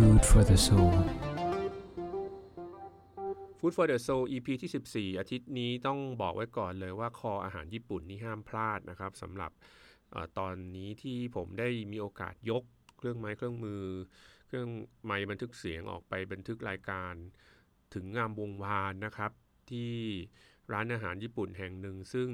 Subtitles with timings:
[0.00, 0.94] Food for the Soul
[3.58, 9.52] Food for the Soul EP ที่ 14 อาทิตย์นี้ต้องบอกไว้ก่อนเลยว่าคออาหารญี่ปุ่นนี่ห้ามพลาดนะครับสำหรับ
[10.14, 12.62] อตอนนี้ที่ผมได้มีโอกาสยก
[12.98, 13.82] เครื่องไม้เครื่องมือ
[14.46, 14.68] เครื่อง
[15.04, 17.14] ไม้บันทึกเสียงออกไปบันทึกรายการ
[17.94, 19.32] ถึงงามวงวานนะครับ
[19.70, 19.92] ที่
[20.72, 22.28] ร้านอาหารญี่ปุ่นแห่งหนึ่ง ซึ่ง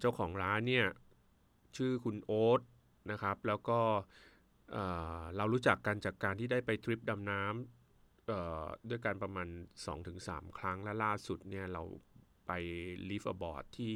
[0.00, 0.86] เจ้าของร้านเนี่ย
[1.76, 2.60] ชื่อคุณโอ๊ต
[3.10, 3.80] นะครับ แล้วก็
[5.36, 9.48] เรารู้จักกันจากการที่ได้ไปทริปดำน้ำด้วยกันประมาณ
[10.02, 11.82] 2-3 ครั้งและล่าสุดเนี่ยเรา
[12.46, 12.52] ไป
[13.08, 13.94] ลีฟอบอร์ดที่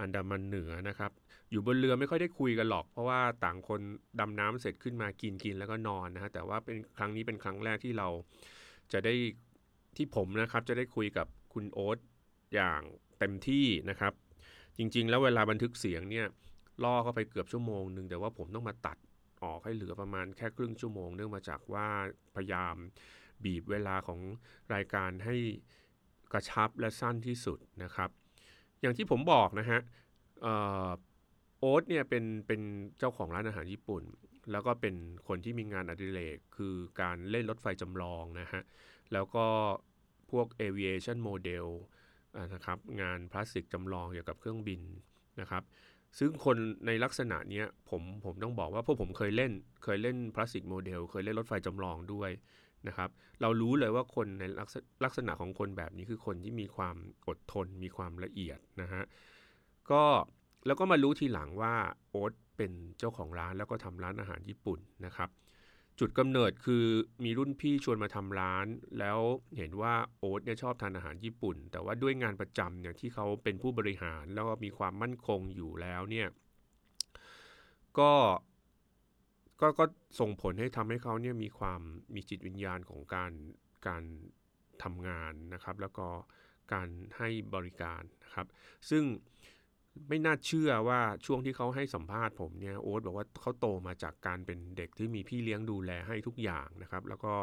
[0.00, 1.12] อันดามันเหนือนะครับ
[1.50, 3.80] อยู่บนเรือไม่ค่อยได้คุยกันหรอก เพราะว่าต่างคน
[4.20, 8.08] ดำน้ำเสร็จขึ้นมากินกินแล้วก็นอนนะฮะแต่ว่าเป็นครั้งนี้เป็นครั้งแรกที่เรา
[8.92, 9.14] จะได้
[9.96, 11.98] ที่ผมนะครับจะได้คุยกับคุณโอ๊ต
[12.54, 12.80] อย่าง
[13.18, 14.12] เต็มที่นะครับ
[14.76, 16.26] จริงๆ แล้วเวลาบันทึกเสียงเนี่ย
[16.84, 18.96] ล่อเข้าไปเกือบชั่วโมงหนึ่งแต่ว่าผมต้องมาตัด
[19.44, 21.86] ออกให้เหลือประมาณแค่ครึ่งชั่วโมง เนื่องมาจากว่า
[22.36, 22.76] พยายาม
[23.44, 24.20] บีบเวลาของ
[24.74, 25.36] รายการให้
[26.32, 28.10] กระชับและสั้นที่สุดนะครับ
[28.80, 29.80] อย่างที่ผมบอกนะฮะ
[31.58, 32.60] โอ๊ตเนี่ยเป็นเป็น
[32.98, 34.02] เจ้าของร้านอาหารญี่ปุ่น
[34.50, 34.94] แล้วก็เป็น
[35.28, 38.62] คนที่มีงานอดิเรกคือการเล่นรถไฟจำลองนะฮะ
[39.12, 39.46] แล้วก็
[40.30, 41.66] พวก aviation model
[42.54, 44.80] นะครับงานพลาสติกจำลองเกี่ยวกับเครื่องบิน
[45.40, 45.62] นะครับ
[46.18, 49.52] ซึ่งคนในลักษณะนี้ผมผมต้องบอกว่าพวกผมเคยเล่น
[49.84, 52.30] เคยเล่นพลาสติกโมเดล เคยเล่นรถไฟจำลองด้วย
[52.88, 53.10] นะครับ
[53.40, 54.44] เรารู้เลยว่าคนใน
[55.04, 56.96] ลักษณะของคนแบบนี้คือคนที่มีความ
[57.28, 59.02] อดทน มีความละเอียดนะฮะ
[59.90, 60.02] ก็
[60.66, 61.74] แล้วก็มารู้ทีหลังว่า
[62.10, 65.28] โอ๊ตเป็นเจ้าของร้านแล้วก็ทำร้านอาหารญี่ปุ่นนะครับ
[66.00, 66.84] จุดกำเนิดคือ
[67.24, 68.66] มีรุ่นพี่ชวนมาทำร้าน
[68.98, 69.18] แล้ว
[69.56, 76.28] เห็นว่าโอ๊ตเนี่ยชอบทานอาหารญี่ปุ่น แต่ว่าด้วยงานประจำเนี่ยที่เขาเป็นผู้บริหารแล้วก็มีความมั่นคงอยู่แล้วเนี่ย
[77.98, 78.12] ก็
[79.60, 79.84] ก็ก็
[80.20, 81.80] ส่งผลให้ทำให้เขาเนี่ยมีความ
[82.14, 83.32] มีจิตวิญญาณของการ
[83.88, 84.04] การ
[84.82, 86.06] ทำงานนะครับ แล้วก็
[86.72, 88.46] การให้บริการนะครับ
[88.90, 89.04] ซึ่ง
[90.08, 97.34] ไม่น่าเชื่อว่าช่วงที่เขาให้สัมภาษณ์ผมเนี่ยโอ๊ตบอกว่าเขาโตมาจากการเป็นเด็กที่มีพี่เลี้ยงดูแลให้ทุกอย่างนะครับ แล้วก็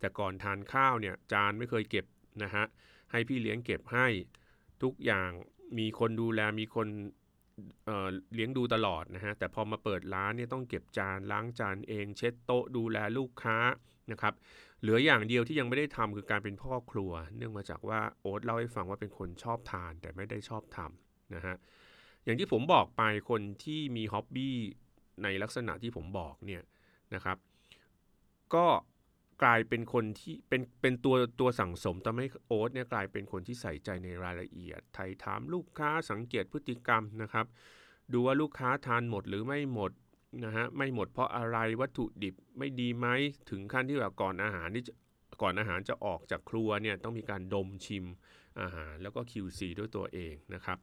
[0.00, 2.06] แต่ก่อนทานข้าวเนี่ยจานไม่เคยเก็บ
[2.42, 2.64] นะฮะ
[3.12, 4.06] ให้พี่เลี้ยงเก็บให้
[4.82, 5.30] ทุกอย่าง
[5.78, 6.88] มีคนดูแลมีคน
[7.84, 13.56] เเลี้ยงดูตลอดนะฮะแต่พอมาเปิดร้านเนี่ยต้องเก็บจานล้างจานเอง เช็ดโต๊ะดูแลลูกค้า
[14.12, 14.34] นะครับ
[14.80, 21.56] เหลืออย่างเดียวที่ยังไม่ได้ทำคือการเป็นพ่อครัว เนื่องมาจากว่าโอ๊ตเล่าให้ฟังว่าเป็นคนชอบทานแต่ไม่ได้ชอบทำนะฮะ
[22.24, 24.56] อย่างที่ผมบอกไปคนที่มีฮ็อบบี้
[25.22, 26.62] ในลักษณะที่ผมบอกเนี่ย
[27.14, 27.36] นะครับ
[28.54, 28.66] ก็
[29.42, 37.46] กลายเป็นคนที่เป็นเป็นตัวตัวสั่งสมทำให้โอ๊ตเนี่ยกลายเป็นคนที่ใส่ใจในรายละเอียด ไถ่ถามลูกค้าสังเกตพฤติกรรมนะครับ
[38.12, 39.92] ดูว่าลูกค้าทานหมดหรือไม่หมด
[40.44, 43.06] นะฮะไม่หมดเพราะอะไรวัตถุดิบไม่ดีไหม
[43.50, 44.84] ถึงขั้นที่แบบก่อนอาหารที่
[45.42, 48.04] ก่อนอาหารจะออกจากครัวเนี่ยต้องมีการดมชิม
[48.60, 50.78] อาหารแล้วก็ QC ด้วยตัวเองนะครับ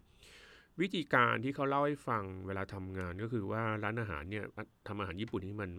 [0.81, 4.45] วิธีการที่เขาเล่าให้ฟังเวลาทำงานก็คือว่าร้านอาหารเนี่ย
[4.87, 5.71] ทำอาหารญี่ปุ่นนี่มัน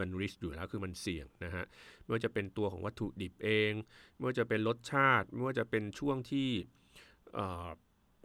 [0.00, 1.64] มันริสอยู่แล้วคือมันเสี่ยงนะฮะ
[2.02, 3.72] ไม่ว่าจะเป็นตัวของวัตถุดิบเอง
[4.14, 6.48] ไม่ว่าจะเป็นรสชาติ ไม่ว่าจะเป็นช่วงที่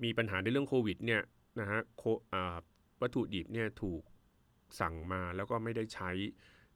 [0.04, 1.22] มีปัญหาในเรื่องโควิดเนี่ย
[1.60, 1.80] นะฮะ
[3.02, 4.02] วัตถุดิบเนี่ยถูก
[4.80, 6.12] สั่งมาแล้วก็ไม่ได้ใช้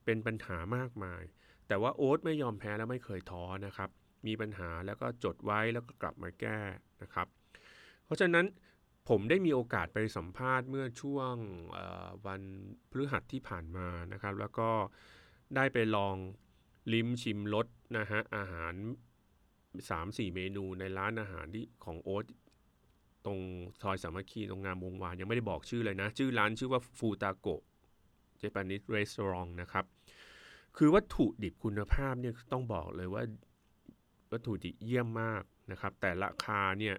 [0.05, 1.23] เป็นปัญหามากมาย
[1.67, 3.89] แต่ว่าโอ๊ตไม่ยอมแพ้แล้วไม่เคยท้อนะครับ
[4.27, 6.59] มีปัญหาแล้วก็จดไว้แล้วก็กลับมาแก้
[7.01, 7.27] นะครับ
[8.05, 8.45] เพราะฉะนั้น
[9.15, 11.35] ผมได้มีโอกาสไปสัมภาษณ์เมื่อช่วง
[12.25, 12.41] วัน
[12.91, 14.69] พฤหัสที่ผ่านมานะครับ แล้วก็
[15.55, 16.15] ได้ไปลอง
[16.93, 17.67] ลิ้มชิมรส
[17.97, 18.73] นะฮะอาหาร
[19.59, 22.25] 3-4 เมนูในร้านอาหารที่ของโอ๊ต
[23.25, 23.39] ตรง
[23.81, 27.61] ซอยสามัคคีตรงงามวงวานยังไม่ได้บอกชื่อเลยนะ ชื่อร้านชื่อว่าฟูตาโกะ
[28.37, 29.85] เจแปนิสรีสอร์ทนะครับ
[30.77, 33.23] คือวัตถุดิบคุณภาพเนี่ยต้องบอกเลยว่า
[34.31, 36.97] วัตถุดิบเยี่ยมมากนะครับ แต่ราคาเนี่ย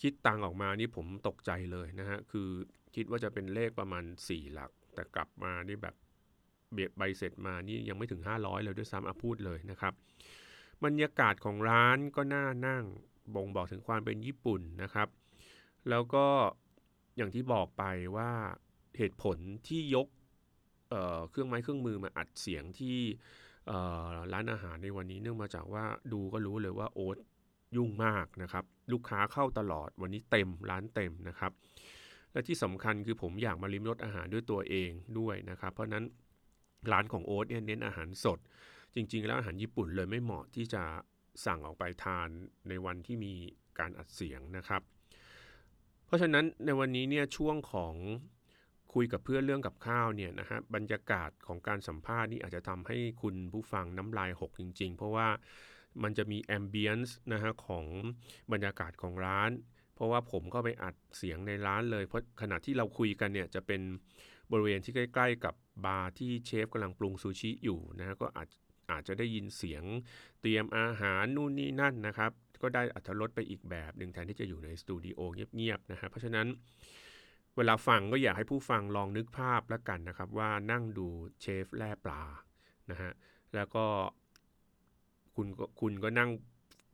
[0.00, 2.48] คิดตังออกมานี่ผมตกใจเลยนะฮะ คือ
[2.94, 5.94] คิดว่าจะเป็นเลขประมาณ 4 หลัก แต่กลับมานี่แบบ
[6.72, 9.92] เบียใบเสร็จมานี่ยังไม่ถึง 500 เลยด้วยซ้ำอพูดเลยนะครับ
[10.84, 12.84] บรรยากาศของร้านก็น่านั่ง
[13.34, 15.08] บ่งบอกถึงความเป็นญี่ปุ่นนะครับ
[15.90, 16.26] แล้วก็
[17.16, 17.84] อย่างที่บอกไป
[18.16, 18.30] ว่า
[18.98, 19.38] เหตุผล
[19.68, 20.06] ที่ยก
[20.90, 22.96] เเครื่องไม้เครื่องมือมาอัดเสียงที่
[24.32, 27.16] ร้านอาหารในวันนี้เนื่องมาจากว่าดูก็รู้เลยว่าโอ๊ต
[27.76, 31.52] ยุ่งมากนะครับ ลูกค้าเข้าตลอดวันนี้เต็มร้านเต็มนะครับ
[32.32, 36.04] และที่สำคัญคือผมอยากมาลิ้มรสอาหารด้วยตัวเองด้วยนะครับ เพราะนั้น
[36.92, 38.38] ร้านของโอ๊ตเนี่ยเน้นอาหารสด
[38.94, 40.82] จริง ๆ แล้วอาหารญี่ปุ่นเลยไม่เหมาะที่จะ
[41.46, 42.28] สั่งออกไปทาน
[42.68, 43.34] ในวันที่มี
[43.78, 44.82] การอัดเสียงนะครับ
[46.06, 47.94] เพราะฉะนั้นในวันนี้เนี่ยช่วงของ
[48.94, 55.28] คุยกับเพื่อนเรื่องกับข้าวเนี่ยนะฮะบรรยากาศของการสัมภาษณ์นี่อาจจะทำให้คุณผู้ฟังน้ำลายหกจริง ๆ เพราะว่า
[56.02, 57.86] มันจะมี ambience นะฮะของ
[58.52, 59.50] บรรยากาศของร้าน
[59.94, 63.80] เพราะว่าผมก็ไปอัดเสียงในร้านเลย เพราะขณะที่เราคุยกันเนี่ยจะเป็น
[64.52, 65.54] บริเวณที่ใกล้ ๆ กับ
[65.84, 68.48] บาร์ที่เชฟกำลังปรุงซูชิอยู่นะฮะก็อาจ
[68.90, 69.84] อาจจะได้ยินเสียง
[70.40, 72.30] เตรียมอาหารนู่นนี่นั่นนะครับ
[72.62, 76.46] ก็ได้อัธรสไปอีกแบบหนึ่งแทนที่จะอยู่ในสตูดิโอเงียบๆนะฮะเพราะฉะนั้น
[77.56, 81.08] เวลาฟังก็อยากให้ผู้ฟังลองนึกภาพแล้วกันนะครับ ว่านั่งดู
[81.40, 82.22] เชฟแล่ปลา
[82.90, 83.12] นะฮะ
[83.54, 83.86] แล้วก็
[85.36, 86.30] คุณก็คุณก็นั่ง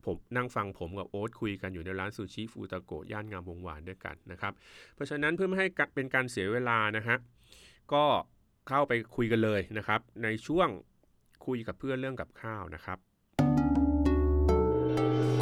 [0.05, 4.53] ผมนั่งฟังผมกับโอ๊ตคุยกันอยู่ในร้านซูชิฟูตาโกะย่านงามวงวานด้วยกันนะครับ
[4.94, 7.17] เพราะฉะนั้นเพื่อไม่ให้เป็นการเสียเวลานะฮะ
[7.93, 8.05] ก็
[8.69, 10.69] เข้าไปคุยกันเลยนะครับ ในช่วง
[11.47, 12.99] คุยกับเพื่อนเรื่องกับข้าวนะครับ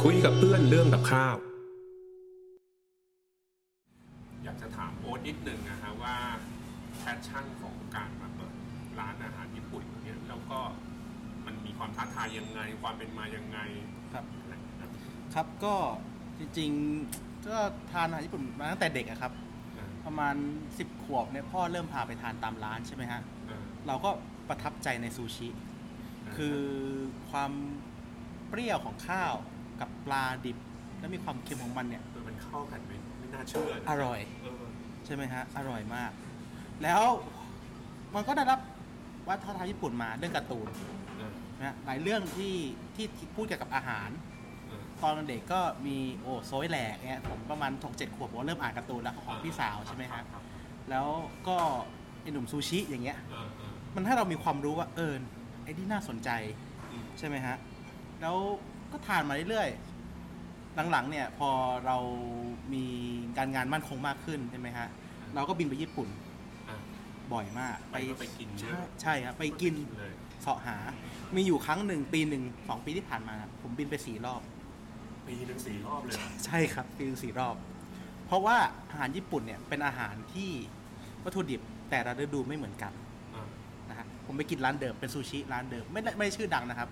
[0.03, 1.35] คุยกับเพื่อนเรื่องกับข้าว
[4.43, 6.15] อยากจะถามโอ๊ตนิดหนึ่งนะฮะว่า
[6.99, 8.53] passion ของการมาเปิด
[8.99, 10.80] ร้านอาหารญี่ปุ่นเนี่ยแล้วก็มันมี
[11.81, 13.59] ความท้าทายยังไง ความเป็นมายังไง
[14.13, 14.89] ครับอะไรนะครับ
[15.33, 15.75] ครับก็
[16.39, 17.57] จริงๆก็
[17.91, 19.31] ทานอาหารญี่ปุ่นมาตั้งแต่เด็กอะครับ
[19.77, 20.35] อ่าประมาณ
[20.69, 24.09] 10 ขวบเนี่ยพ่อเริ่มพาไปทานตามร้านใช่ไหมฮะอ่าเราก็
[24.49, 25.47] ประทับใจในซูชิ
[26.35, 26.59] คือ
[27.31, 27.51] ความ
[28.49, 29.33] เปรี้ยวของข้าว
[29.81, 30.57] กับปลาดิบ
[30.99, 34.63] แล้วมีความเค็มของมันเนี่ยเออมันเข้ากันไม่ไม่น่าเชื่อนะอร่อยเออ
[35.05, 36.11] ใช่ไหมฮะอร่อยมาก
[36.83, 37.03] แล้ว
[38.15, 38.59] มันก็ได้รับ
[39.29, 41.10] วัฒนธรรมญี่ปุ่นมาเรื่องการ์ตูนเออ
[41.61, 42.55] นะฮะหลายเรื่องที่
[42.95, 44.09] ที่ที่พูดเกี่ยวกับอาหาร
[44.67, 50.43] เออตอนเด็กก็มีโอ้โซยแหลกเนี่ยผมประมาณ6 7ขวบผมก็เริ่มอ่านการ์ตูนแล้วของพี่สาวใช่ไหมฮะครับ
[50.89, 51.07] แล้ว
[51.47, 51.57] ก็
[52.21, 55.13] ไอหนุ่มซูชิอย่างเงี้ยเออเออมันให้เรามีความรู้ว่าเออ
[55.63, 56.29] ไอ้ที่น่าสนใจ
[56.91, 57.55] อืมใช่ไหมฮะ
[58.21, 58.35] แล้ว
[58.91, 61.49] ก็ทานมาเรื่อยๆหลังๆเนี่ยพอ
[61.85, 61.97] เรา
[62.73, 62.85] มี
[63.37, 64.87] การงานมั่นคงมากขึ้นใช่ไหมฮะ
[65.35, 66.07] เราก็บินไปญี่ปุ่น
[66.69, 66.77] อะ
[67.33, 69.73] บ่อยมากไปก็ไปกินเยใช่อะใช่ครับไปกิน
[70.41, 70.77] เลยเสาะหา
[71.35, 74.41] มีอยู่ครั้งหนึ่งปีหนึ่งสองปีที่ผ่านมา ผมบินไปสี่รอบ
[75.27, 77.55] ปีหนึ่งสี่รอบเลยเหรอใช่ครับปีหนึ่งสี่รอบ
[78.27, 78.57] เพราะว่า
[78.91, 80.49] อาหารญี่ปุ่นเนี่ยเป็นอาหารที่
[81.23, 82.93] วัตถุดิบแต่ละฤดูไม่เหมือนกัน
[83.35, 83.45] อะ
[83.89, 86.89] นะฮะผมไปกินร้านเดิมเป็นซูชิร้านเดิมไม่ได้ไม่ได้ชื่อดังนะครับ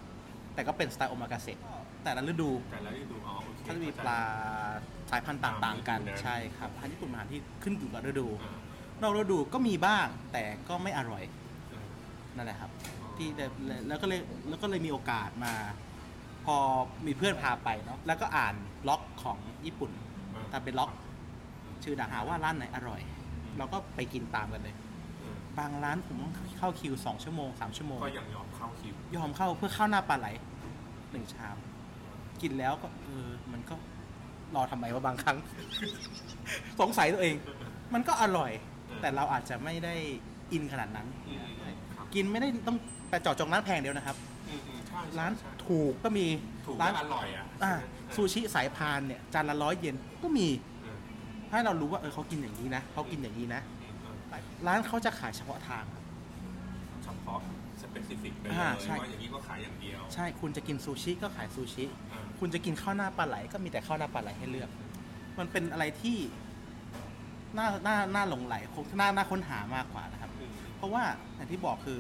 [0.53, 1.59] แต่ก็เป็นสไตล์โอมากาเสะ
[2.03, 4.19] แต่ละฤดู แต่ละที่ดูอ๋อโอเค เขาจะมีเข้ใจปลา
[5.11, 8.51] สายพันธุ์ต่างๆ กันตามฤดูนั้นใช่ครับอาหารญี่ปุ่นเป็นอาหารที่ขึ้นอยู่กับฤดู อะ
[9.01, 11.23] นอกฤดูก็มีบ้างแต่ก็ไม่อร่อย
[11.69, 11.85] เออ
[12.35, 12.71] นั่นแหละครับ
[13.19, 13.45] ที่ได้
[13.88, 14.19] แล้วก็เลย
[14.50, 15.54] แล้วก็เลยมีโอกาสมา
[16.45, 16.56] พอ
[17.06, 18.56] มีเพื่อนพาไปเนาะแล้วก็อ่าน
[18.88, 20.07] ล็อกของญี่ปุ่นอะ
[20.51, 20.92] ทำเป็นล็อก
[21.83, 23.01] ชื่อดังหาว่าร้านไหนอร่อย
[23.57, 24.75] เราก็ไปกินตามกันเลย
[25.19, 30.27] เออบางร้านผมต้องเข้าคิว2ชั่วโมง3ชั่วโมง ก็ยังยอมเข้าคิว ยอมเข้าเพื่อข้าวหน้าปลาไหล
[31.12, 31.57] หนึ่งชาม
[32.42, 33.75] กินแล้วก็เออมันก็
[34.56, 35.38] รอทำไมว่าบางครั้ง
[36.80, 37.36] สงสัยตัวเอง
[37.94, 38.51] มันก็อร่อย
[39.01, 39.95] แต่เราอาจจะไม่ได้
[40.51, 42.77] อินขนาดนั้นอืมอืมครับกินไม่ได้ต้อง
[43.09, 44.15] ไปเจาะจงร้านแพงเดียวนะครับ
[44.50, 46.25] อืมอืมใช่ใช่ร้านใช่ถูกก็มี
[46.65, 50.47] ถูกร้าและนอร่อยอะอ่าใช่ไหมซูชิสายพานเนี่ยจานละร้อยเยนก็มี
[50.83, 50.97] เออ
[51.51, 54.06] ให้เรารู้ว่าเออเขากินอย่างนี้นะเขากินอย่างนี้นะ อืมเอ
[54.38, 56.03] อร้านเขาจะขายเฉพาะทางครับ
[57.03, 57.39] เฉพาะ
[57.81, 64.69] สเปซิฟิกไปเลยอ่าใช่ ว่าอย่างนี้ก็ขายอย่างเดียวใช่คุณจะกินซูชิก็ขายซูชิ อ่าคุณจะกินข้าวหน้าปลาไหลก็มีแต่ข้าวหน้าปลาไหลให้เลือก
[65.39, 66.17] มันเป็นอะไรที่
[67.57, 71.04] น่าน่าน่าหลงไหลคงน่าน่าค้นหามากกว่านะครับ อืมเพราะว่า
[71.35, 71.99] อย่างที่บอกคือ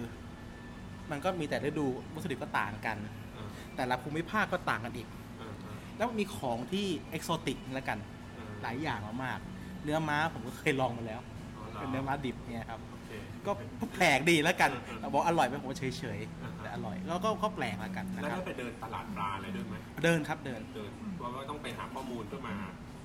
[1.11, 2.97] มันก็มีแต่ฤดูวัตถุดิบก็ต่างกัน
[3.33, 7.97] เออแต่ละภูมิภาคก็ต่างกันอีกเออเออแล้วมีของที่เอกโซติกแล้วกัน
[8.35, 11.21] เออหลายอย่างมากๆเนื้อม้าผมก็เคยลองมาแล้ว
[11.57, 13.11] อ๋อหรเป็นเนื้อม้าดิบเนี่ยครับโอเค
[13.45, 13.51] ก็
[13.93, 22.55] แปลกดีแล้วกันเออเออแต่บอกอร่อยไหมผมว่าเฉยอ่าๆฮะแต่อร่อยแล้วก็ก็แปลกแล้วกันนะแล้วครับได้ไปเดินตลาดปลาอะไรด้วยไหมเดินครับเดินเดินว่าว่าต้องไปหาข้อมูลเพื่อมา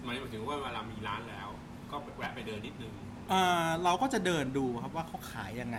[0.05, 1.49] หมายถึงว่าเวลามีร้านแล้ว
[1.91, 2.93] ก็แวะไปเดินนิดนึง
[3.31, 5.79] เอ่อเราก็จะเดินดูครับว่าเขาขายยังไง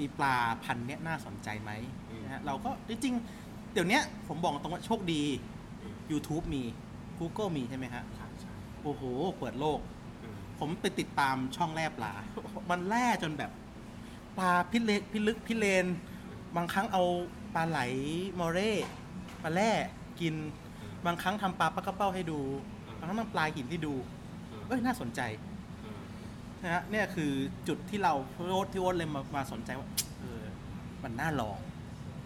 [0.00, 1.70] มีปลาพันธุ์เนี้ยน่าสนใจไหม
[2.10, 5.22] อืม นะฮะเราก็จริงๆเดี๋ยวเนี้ยผมบอกตรงว่าโชคดี
[5.82, 6.62] อืม YouTube มี
[7.18, 9.02] Google มีใช่ไหมฮะ ใช่ใช่โอ้โห
[9.38, 9.80] เปิดโลก
[10.22, 12.12] อืมผมไปติดตามช่องแร่ปลา
[12.70, 13.50] มันแร่จนแบบ
[14.38, 15.86] ปลาพิเลพิลึกพิเลน
[16.56, 17.02] บางครั้งเอา
[17.54, 17.80] ปลาไหล
[18.38, 18.72] มอเร่
[19.42, 19.70] มาแร่
[20.20, 20.34] กิน
[20.80, 22.40] อืม บางครั้งทำปลาปลากระเป้าให้ดู
[22.86, 23.94] อืม บางครั้งทำปลาหินที่ดู
[24.50, 25.49] อืมเอ้ยน่าสนใจอืม
[26.62, 27.32] นะฮะเนี่ยคือ
[27.68, 29.88] จุดที่เราโอ๊ตที่โอ๊ตเลยมามาสนใจว่า
[30.20, 30.42] เออ
[31.02, 31.58] มันน่าลอง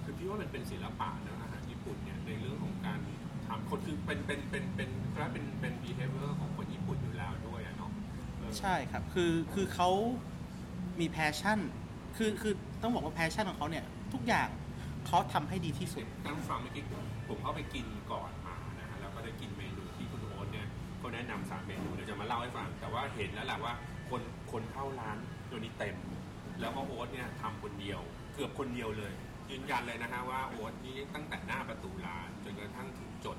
[0.05, 2.99] คือพี่ว่ามันเป็นศิลปะนะอาหารญี่ปุ่นเนี่ยในเรื่องของการ
[3.47, 7.91] ทำคนคือเป็นเป็นเป็นเป็นเป็นเป็นเป็น behavior ของคนญี่ปุ่นอยู่แล้วด้วยอะเนาะ
[8.39, 9.91] เออใช่ครับ คือคือเขา
[11.01, 11.59] มี passion
[12.17, 14.49] คือคือต้องบอกว่า passion ของเขาเนี่ย ทุกอย่าง
[15.07, 16.83] เขาทำให้ดีที่สุดท่านผู้ฟังเมื่อกี้
[17.29, 20.67] ผมเข้าไปกินก่อนมานะฮะแล้วก็ได้กินเมนูที่คุณโอ๊ตเนี่ย
[21.03, 23.73] ก็แนะนำสามเมนูเดี๋ยวจะมาเล่าให้ฟัง แต่ว่าเห็นแล้วแหละว่า
[24.15, 25.19] คนคนเข้าร้าน
[25.51, 25.97] ตอนนี้เต็ม
[26.61, 28.01] แล้วก็โอ๊ตเนี่ยทำคนเดียว
[28.35, 29.13] เกือบคนเดียวเลย
[29.51, 33.39] ยืนยันเลยนะฮะว่าโอ๊ตนี่ตั้งแต่หน้าประตูร้านจนกระทั่งถึงจด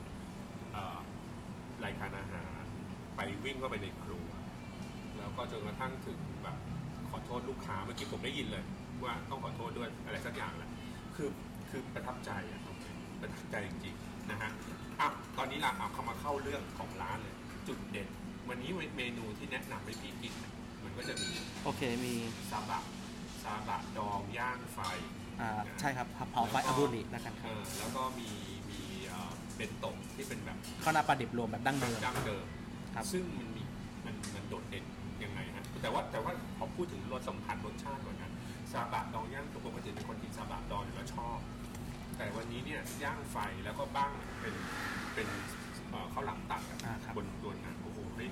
[1.84, 2.64] รายการอาหาร
[3.16, 4.28] ไปวิ่งเข้าไปในครัว
[5.18, 6.58] แล้วก็จนกระทั่งถึงแบบ
[7.10, 8.64] ขอโทษลูกค้าเมื่อกี้ผมได้ยินเลย
[9.04, 10.70] ว่าต้องขอโทษด้วยอะไรสักอย่างแหละ
[11.16, 11.30] คือ
[11.70, 12.62] คือประทับใจอะ
[13.22, 14.52] ประทับใจจริงๆนะฮะ
[15.00, 17.36] อะตอนนี้เราเอาเข้ามาเข้าเรื่องของร้านเลย
[17.68, 18.08] จุดเด่น
[18.50, 20.34] วันนี้เมนูที่แนะนำให้พี่กิน
[20.98, 21.30] ก็จะมี
[21.64, 22.14] โอเคมี
[22.52, 22.80] ซาบะ
[23.44, 24.80] ซาบะดองย่างไฟ
[25.42, 25.50] อ่า
[25.80, 28.30] ใช่ครับเผาไฟอาบูรินะครับเออแล้วก็มี
[28.70, 32.46] มีเอ่อเป็นโตะที่เป็นแบบข้าวหน้าปลาดิบรวมแบบดั้งเดิมดั้งเดิม
[32.96, 33.64] ครับซึ่งมันมี
[34.06, 34.86] มันมันโดดเด่น
[35.24, 38.32] ยังไงฮะแต่ว่าแต่ว่าพอพูดถึงรสสัมผัสรสชาติก่อนนะ
[38.72, 41.38] ซาบะดองย่างปกติเป็นคนกินซาบะดองอยู่แล้วชอบ
[42.18, 44.12] แต่วันนี้เนี่ยย่างไฟแล้วก็บ้าง
[44.42, 44.56] เป็น
[45.14, 45.28] เป็น
[45.90, 48.28] เอ่อข้าวหลามตัดอะอ่าครับบนตัวหนังโอ้โหเฮ้ย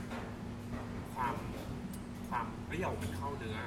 [0.71, 1.52] ความความเป
[2.73, 3.57] รี้ยวมันเข้าเนื้อ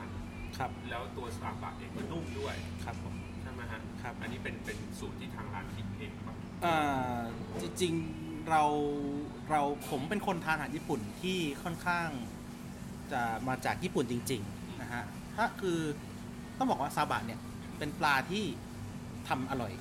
[0.59, 6.35] ครับ แล้วตัวซาบะเองก็นุ่มด้วยครับผมใช่ไหมฮะครับ อันนี้เป็นเป็นสูตรที่ทางร้านคิดเองป่ะ
[6.65, 7.21] อ่า
[7.61, 8.63] จริงๆเรา
[9.51, 12.09] เราผมเป็นคนทานอาหารญี่ปุ่นที่ค่อนข้าง
[13.13, 15.05] จะมาจากญี่ปุ่นจริงๆนะฮะ
[15.37, 15.79] ถ้าคือ
[16.59, 17.41] ต้องบอกว่าซาบะเนี่ย
[17.79, 18.45] เป็นปลาที่
[19.29, 19.73] ทำอร่อย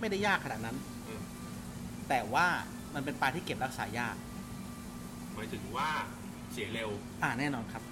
[0.00, 1.20] ไม่ได้ยากขนาดนั้นเออ
[2.08, 2.46] แต่ว่า
[2.94, 4.16] มันเป็นปลาที่เก็บรักษายาก
[5.34, 5.88] หมายถึงว่า
[6.52, 6.90] เสียเร็ว
[7.22, 7.82] อ่าแน่นอนครับ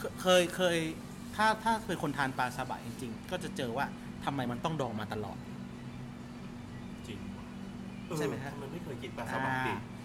[0.00, 0.76] เคเคยเคย
[1.36, 3.86] ถ้าถ้าเคยคนทานปลาซาบะจริงๆ ก็จะเจอว่า
[4.24, 5.38] ทำไมมันต้องดองมาตลอด
[7.06, 7.44] จริงว่ะ
[8.18, 9.98] ใช่ไหมฮะ เออทำไมไม่เคยกินปลาซาบะดิบอ่า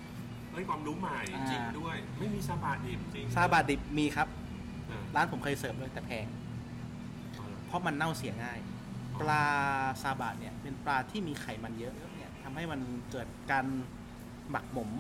[0.51, 4.27] เฮ้ยความรู้ใหม่อ่าจริงด้วย ไม่มีซาบะดิบจริงซาบะดิบมีครับ
[4.87, 6.25] เออร้านผมเคยเสิร์ฟเลยแต่แพง
[7.35, 8.59] เออเพราะมันเน่าเสียง่าย
[9.21, 9.43] ปลา
[10.01, 12.79] ซาบะเนี่ย เป็นปลาที่มีไขมันเยอะเนี่ยทำให้มัน
[13.11, 13.65] เกิดการ
[14.51, 14.91] หมักหมม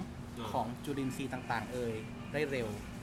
[0.51, 1.93] ของจุลินทรีย์ต่างๆ เอ่ย
[2.33, 2.94] ได้เร็วเออ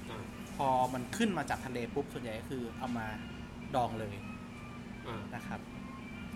[0.56, 3.06] พอมันขึ้นมาจากทะเลปุ๊บส่วนใหญ่ก็คือเอามา
[3.74, 4.14] ดองเลย
[5.04, 5.60] เออนะครับ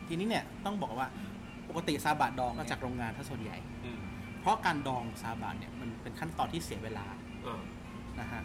[0.06, 1.08] ทีนี้เนี่ยต้องบอกว่า
[1.68, 3.98] ปกติซาบะดองมาจากโรงงานถ้าส่วนใหญ่ อืม
[4.40, 7.06] เพราะการดองซาบะเนี่ยมันเป็นขั้นตอนที่เสียเวลา
[7.44, 7.60] เออ
[8.20, 8.42] นะฮะ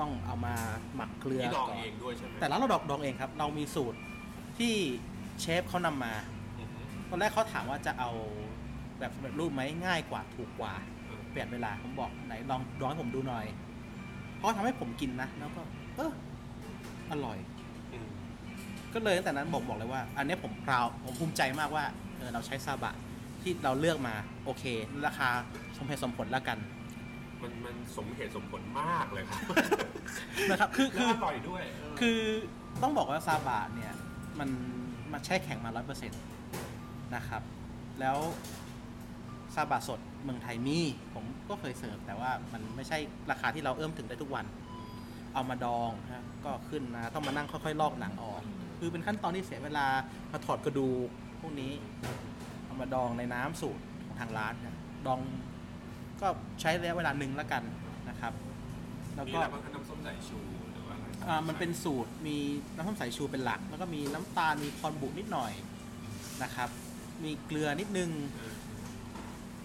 [0.00, 0.54] ต้องเอามา
[0.96, 3.98] หมักเกลือที่ดองก่อนเองด้วยใช่ไหมแต่ร้านเราดอกดองเองครับ เรามีสูตร
[4.58, 4.74] ที่
[5.40, 6.12] เชฟเขานำมา
[6.58, 8.10] อือฮึตอนแรกเขาถามว่าจะเอา
[8.98, 10.74] แบบสำเร็จรูปไหมง่ายกว่าถูกกว่า
[11.06, 13.46] เออเปลี่ยนเวลาผมบอกไหนลองดองให้ผมดูหน่อย
[14.40, 15.62] เพราะทำให้ผมกินนะแล้วก็
[15.96, 16.12] เออ
[17.10, 17.38] อร่อย
[17.92, 18.08] อืม
[18.94, 21.84] ก็เลยตั้งแต่นั้นบอกบอกเลยว่า อันเนี้ยผมพราวผมภูมิใจมากว่า
[22.18, 22.94] เออเราใช้ซาบะ
[23.42, 24.64] ที่เราเลือกมาโอเค
[25.06, 25.28] ราคา
[25.76, 26.58] สมเหตุสมผลแล้วกัน
[27.42, 29.40] มันมันสมเหตุสมผลมากเลยครับ
[30.50, 32.18] นะครับคือแล้คืวอ อร่อยด้วยเออคือ
[32.82, 33.92] ต้องบอกว่าซาบะเนี่ย
[34.38, 34.48] มัน
[35.12, 36.22] มาแช่แข็งมาร้อยเปอร์เซ็นต์
[37.14, 37.42] นะครับ
[38.00, 38.18] แล้ว
[39.54, 40.80] ซาบะสด เมืองไทยมี
[41.14, 42.98] ผมก็เคยเสิร์ฟแต่ว่ามันไม่ใช่
[43.30, 44.44] ราคาที่เราเอื้อมถึงได้ทุกวัน
[45.34, 48.42] เอามาดองนะก็ขึ้นมาต้องมานั่งค่อยๆ ลอกหนังออก
[48.78, 49.86] คือเป็นขั้นตอนที่เสียเวลา
[50.32, 51.08] มาถอดกระดูก
[51.40, 51.72] พวกนี้
[52.64, 55.20] เอามาดองในน้ำสูตรของทางร้านนะดอง
[56.20, 56.28] ก็
[56.60, 57.62] ใช้ระยะเวลาหนึ่งแล้วกัน
[58.08, 58.32] นะครับ
[59.14, 60.38] แล้วมีก็อะไรบ้างคะน้ำส้มสายชู
[60.72, 62.36] หรือว่าอะไรอ่ามันเป็นสูตรมี
[62.74, 65.52] น้ำส้มสายชูเป็นหลัก แล้วก็มีน้ำตาลมีคอนบุนิดหน่อย
[66.42, 66.68] นะครับ
[67.24, 68.52] มีเกลือนิดนึง เออ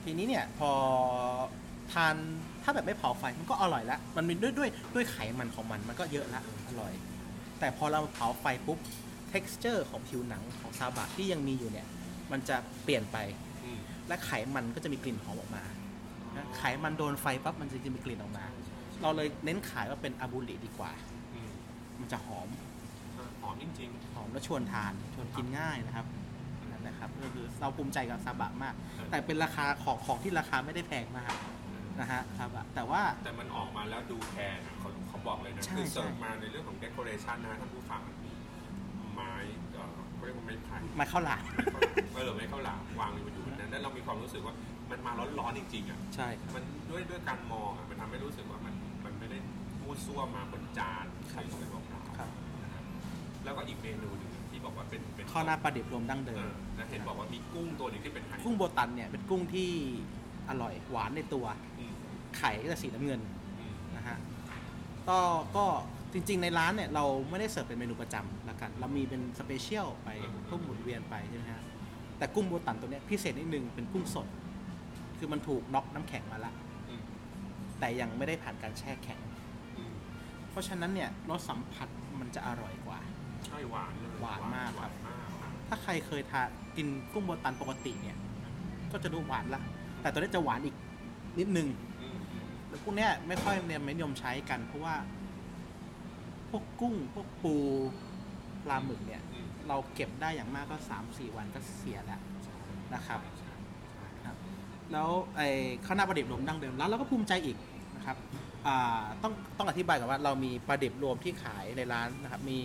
[0.06, 0.72] ทีนี้เนี่ยพอ
[1.94, 2.16] ทาน
[2.64, 6.94] ถ้าแบบไม่เผาไฟมันก็อร่อยแล้วมันมีด้วยด้วยด้วยไขมันของมันมันก็เยอะละอร่อย
[7.60, 8.80] แต่พอเราเผาไฟปุ๊บ
[9.32, 11.88] texture ของผิวหนังของซาบะที่ยังมีอยู่เนี่ย
[12.32, 13.18] มันจะเปลี่ยนไป
[13.64, 15.64] อืมและไขมันก็จะมีกลิ่นหอมออกมา
[16.38, 18.46] นะไขมันโดนไฟปั๊บมันจะมีกลิ่นออกมา
[19.02, 20.92] เราเลยเน้นขายว่าเป็นอาบูริดีกว่า
[21.34, 21.50] อืม
[22.00, 22.48] มันจะหอม
[23.16, 26.06] เออหอมจริงหอมและชวนทาน ชวนกินง่ายนะครับ
[26.86, 28.74] นั่นแหละครับก็คือเราภูมิใจกับซาบะมาก
[29.12, 38.32] แต่เป็นราคาของของที่ราคาไม่ได้แพงมากๆนะฮะซาบะแต่ว่าแต่มันออกมาแล้วดูแพงอะเขาเขาบอกเลยนะใช่คือเสริมใช่มาในเรื่องของ decoration นะท่านผู้ฟังมันมี
[39.14, 39.32] ไม้
[39.74, 41.44] เอ่อเขาเรียกว่าไม้ไผ่มาเข้าวหลาม
[42.16, 44.56] เออไม่เข้าหลามวางอยู่บนนั้นแล้วเรามีความรู้สึกว่า
[44.92, 48.74] มันมาร้อนๆจริงๆอะใช่ครับมันด้วยด้วยการมองอะมันทำให้รู้สึกว่ามัน
[49.06, 49.38] มันไม่ได้
[49.82, 52.30] มูดซั่วมาบนจานใครสวยบอกเราครับ
[52.64, 52.84] นะครับ
[53.44, 54.35] แล้วก็อีกเมนูหนึ่งที่
[54.66, 59.70] บอกว่าเป็นเป็นข้าวหน้าปลาดิบรวมดั้งเอเดิมอแล้วเห็นบอกว่ามีกุ้งตัวหนึงที่เป็นไฮกุ้งโบตันเนี่ยเป็นกุ้งที่
[60.50, 61.46] อร่อยหวานในตัว
[61.80, 61.94] อืม
[62.38, 63.22] ไข่ก็จะสีน้ำเงิน
[63.60, 64.18] อืมนะฮะ
[65.10, 65.20] ก็
[65.56, 65.66] ก็
[66.14, 70.10] จริงๆในร้านเนี่ยเราไม่ได้เสิร์ฟเป็นเมนูประจำละกัน เรามีเป็น special ไป
[70.46, 71.64] เพิ่มหมุนเวียนไปใช่ไหมฮะ
[72.18, 74.28] แต่กุ้งโบตันตัวเนี้ยพิเศษนิดนึงเป็นกุ้งสด
[75.18, 76.54] คือมันถูกน็อกน้ำแข็งมาละ
[76.90, 77.02] อืม
[77.80, 79.20] แต่ยังไม่ได้ผ่านการแช่แข็ง
[79.78, 79.94] อืม
[80.50, 81.88] เพราะฉะนั้นเนี่ยรสสัมผัส
[82.20, 83.00] มันจะอร่อยกว่า
[83.46, 88.18] ใช่หวานเลยห วานมากครับหวานมากครับ ถ้าใครเคยทานกินกุ้งโบตันปกติเนี่ย
[88.92, 89.62] ก็จะรู้หวานละ
[90.02, 90.76] แต่ตัวนี้จะหวานอีก
[91.40, 91.68] นิดนึง
[92.68, 94.96] แล้วพวกเนี้ยไม่ค่อยเนี่ยไม่นิยมใช้กัน เพราะว่า
[96.50, 97.56] พวกกุ้งพวกปู
[98.64, 99.22] ปลาหมึกเนี่ย
[99.68, 102.20] เราเก็บได้อย่างมากก็สามสี่วันก็เสียแล้ว
[102.94, 103.20] นะครับ
[104.92, 105.50] แล้วไอ้
[105.86, 107.58] ข้าวหน้าปลาดิบรวมดั้งเดิมแล้วเราก็ภูมิใจอีก
[107.96, 108.18] นะครับ
[109.24, 112.60] ต้องต้องอธิบายก่อนว่าเรามีปลาดิบรวมที่ขายในร้านนะครับ มี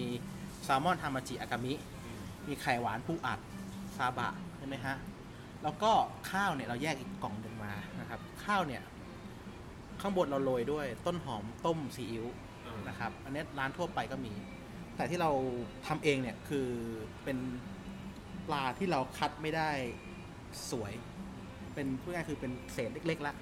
[0.64, 1.73] แซลมอนฮามาจิอากามิ
[2.05, 3.40] อืมมีไข่หวานปูอัด
[3.97, 4.97] ซาบะใช่ไหมฮะ
[5.62, 5.93] แล้วก็
[6.31, 8.83] ข้าวเนี่ยเราแยกอีกกล่องหนึ่งมานะครับ ข้าวเนี่ย
[10.00, 12.26] ข้างบนเราโรยด้วยต้นหอมต้มซีอิ๊ว
[12.64, 14.33] เออนะครับ อันนี้ร้านทั่วไปก็มี
[14.97, 15.31] แต่ที่เรา
[15.87, 16.69] ทำเองเนี่ยคือ
[17.25, 17.38] เป็น
[18.47, 19.71] ปลาที่เราคัดไม่ได้
[20.71, 20.93] สวย
[21.75, 23.35] เป็นพูดง่ายๆคือเป็นเศษเล็กๆละ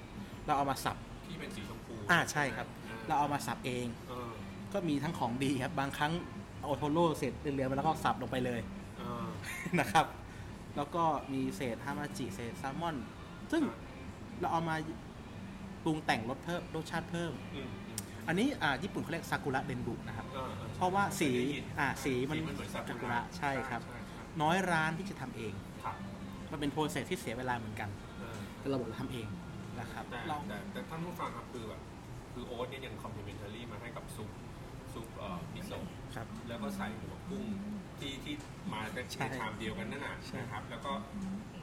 [0.47, 0.97] เราเอามาสับ
[1.27, 2.67] ที่เป็นสีชมพูอ่าใช่ครับ
[3.07, 4.33] เราเอามาสับเอง เออ
[4.73, 6.38] ก็มีทั้งของดีครับ บางครั้งเอา
[6.69, 8.61] โอโทโร่เศษเหลือๆมาแล้วก็สับลงไปเลย
[8.99, 9.27] เออ
[9.81, 10.07] นะครับ
[10.77, 12.97] แล้วก็มีเศษฮามาจิเศษแซลมอน
[13.53, 13.63] ซึ่ง
[14.41, 14.77] เราเอามา
[15.85, 17.99] ปรุงแต่งรสเพิ่มรสชาติเพิ่มอืมอืม
[18.29, 25.53] อันนี้อ่าญี่ปุ่นเขาเรียกซากุระเดนบุนะครับเออออเพราะว่าสีเคยได้ยินอ่าสีมันสีมันเหมือนซากุระใช่ครับใช่ใช่น้อยร้านที่จะทำเอง
[25.85, 25.97] ครับ
[26.51, 29.27] มันเป็นโปรเซสที่เสียเวลาเหมือนกันเออแต่เราบอกเราทำเอง
[29.81, 31.81] นะครับแต่เราแต่แต่ท่านผู้ฟังครับคือแบบ
[32.33, 34.31] คือโอ๊ตเนี่ยยังคอมพลีเมนทารี่มาให้กับซุป
[34.93, 35.83] ซุปเอ่อมิโซะ
[36.19, 37.45] ครับแล้วก็ใส่หัวกุ้ง
[37.99, 38.35] ที่ที่
[38.73, 40.93] มาในใช่ชามเดียวกันนั่นน่ะใช่ นะครับ แล้วก็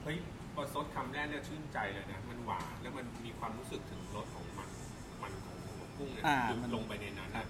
[0.02, 0.16] เฮ้ย
[0.54, 4.68] พอซดคำแรกเนี่ยชื่นใจเลยนะมันหวานแล้วมันมีความรู้สึกถึงรสของมัน
[5.22, 7.48] มันของหัวกุ้งเนี่ยอ่าดูดมันลงไปในนั้นครัน่ะบ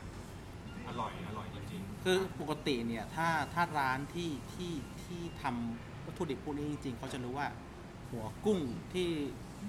[0.88, 7.46] อร่อยอร่อยจริงๆคือปกติเนี่ยถ้าถ้าร้านที่ที่ที่ทำวัตถุดิบพวกนี้จริงๆเขาจะรู้ว่า
[8.10, 8.58] หัวกุ้ง
[8.92, 9.08] ที่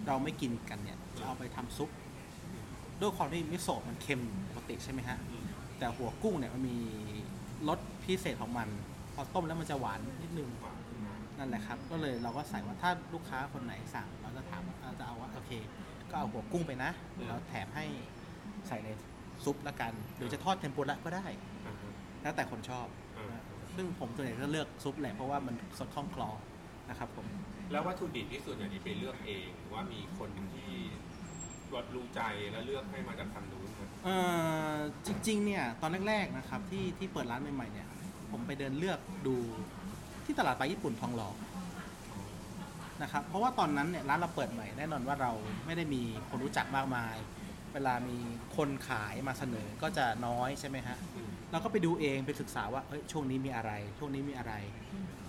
[0.08, 1.90] เราไม่กินกันเนี่ยจะเอาไปทำซุป
[3.02, 5.47] ด้วยความที่มิโซะมันเค็มปกติใช่ไหมฮะ อืม
[5.80, 6.78] แต่หัวกุ้งเนี่ยมันมี
[7.68, 8.68] รสพิเศษของมัน
[9.14, 15.52] พอต้มแล้วมันจะหวานนิดนึงหวานขึ้นมานั่นแหละครับ ก็เลยเราก็ใส่ว่าถ้าลูกค้าคนไหนสั่งเราจะถามว่าเราจะเอาว่าโอเค
[16.10, 16.92] ก็เอาหัวกุ้งไปนะ
[17.28, 17.86] แล้วแถมให้
[18.68, 18.90] ใส่ใน
[19.46, 21.26] ซุปละกัน หรือจะทอดเทมปุระก็ได้
[21.66, 21.92] อ่าฮะ
[22.22, 23.44] แล้วแต่คนชอบอ่านะ
[23.76, 26.30] ซึ่งผมส่วนใหญ่ก็เลือกซุปแหละเพราะว่ามันสดคล่องคลอ
[26.90, 27.28] นะครับผม
[27.72, 30.72] แล้ววัตถุดิบที่ส่วนใหญ่นี่ไปเลือกเองหรือว่ามีคนที่
[31.74, 33.67] วัดรู้ใจแล้วเลือกให้มาจากทางนู้นครับ
[34.08, 34.20] เอ่
[34.74, 37.88] อจริงๆเนี่ยตอนแรกๆนะครับที่ที่เปิดร้านใหม่ๆเนี่ย
[38.32, 39.36] ผมไปเดินเลือกดู
[40.26, 41.30] ที่ตลาดปลาญี่ปุ่นทองหล่อ
[43.02, 45.32] นะครับเพราะว่าตอนนั้นเนี่ยร้านเราเปิดใหม่แน่นอนว่าเรา
[45.66, 47.16] ไม่ได้มีคนรู้จักมากมาย
[47.74, 48.18] เวลามี
[48.58, 50.98] คนขายมาเสนอก็จะน้อยใช่ไหมฮะ
[51.52, 54.54] เราก็ไปดูเองไปศึกษาว่าเฮ้ยช่วงนี้มีอะไร ช่วงนี้มีอะไร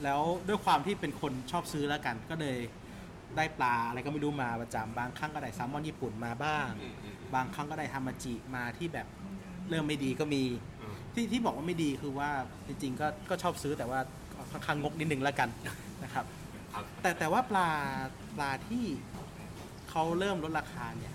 [0.04, 2.58] แล้วด้วยความที่เป็นคนชอบซื้อแล้วกัน ก็เลย
[3.36, 9.06] ได้ปลาอะไรก็ไม่รู้มาประจำบางครั้งก็ได้แซลมอนญี่ปุ่นมาบ้าง อืมอืม บางครั้งก็ได้ฮามาจิมาที่แบบ
[9.68, 10.42] เริ่มไม่ดีก็มี
[10.82, 12.30] อืมที่ที่บอกว่าไม่ดีคือว่า
[12.66, 14.00] จริงๆก็ก็ชอบซื้อแต่ว่า
[14.52, 15.48] ค่อนข้างงกนิดนึงแล้วกัน
[16.04, 16.24] นะครับ
[16.74, 17.68] ครับ แต่แต่ว่าปลา
[18.36, 18.84] ปลาที่
[19.90, 21.14] เขาเริ่มลดราคาเนี่ย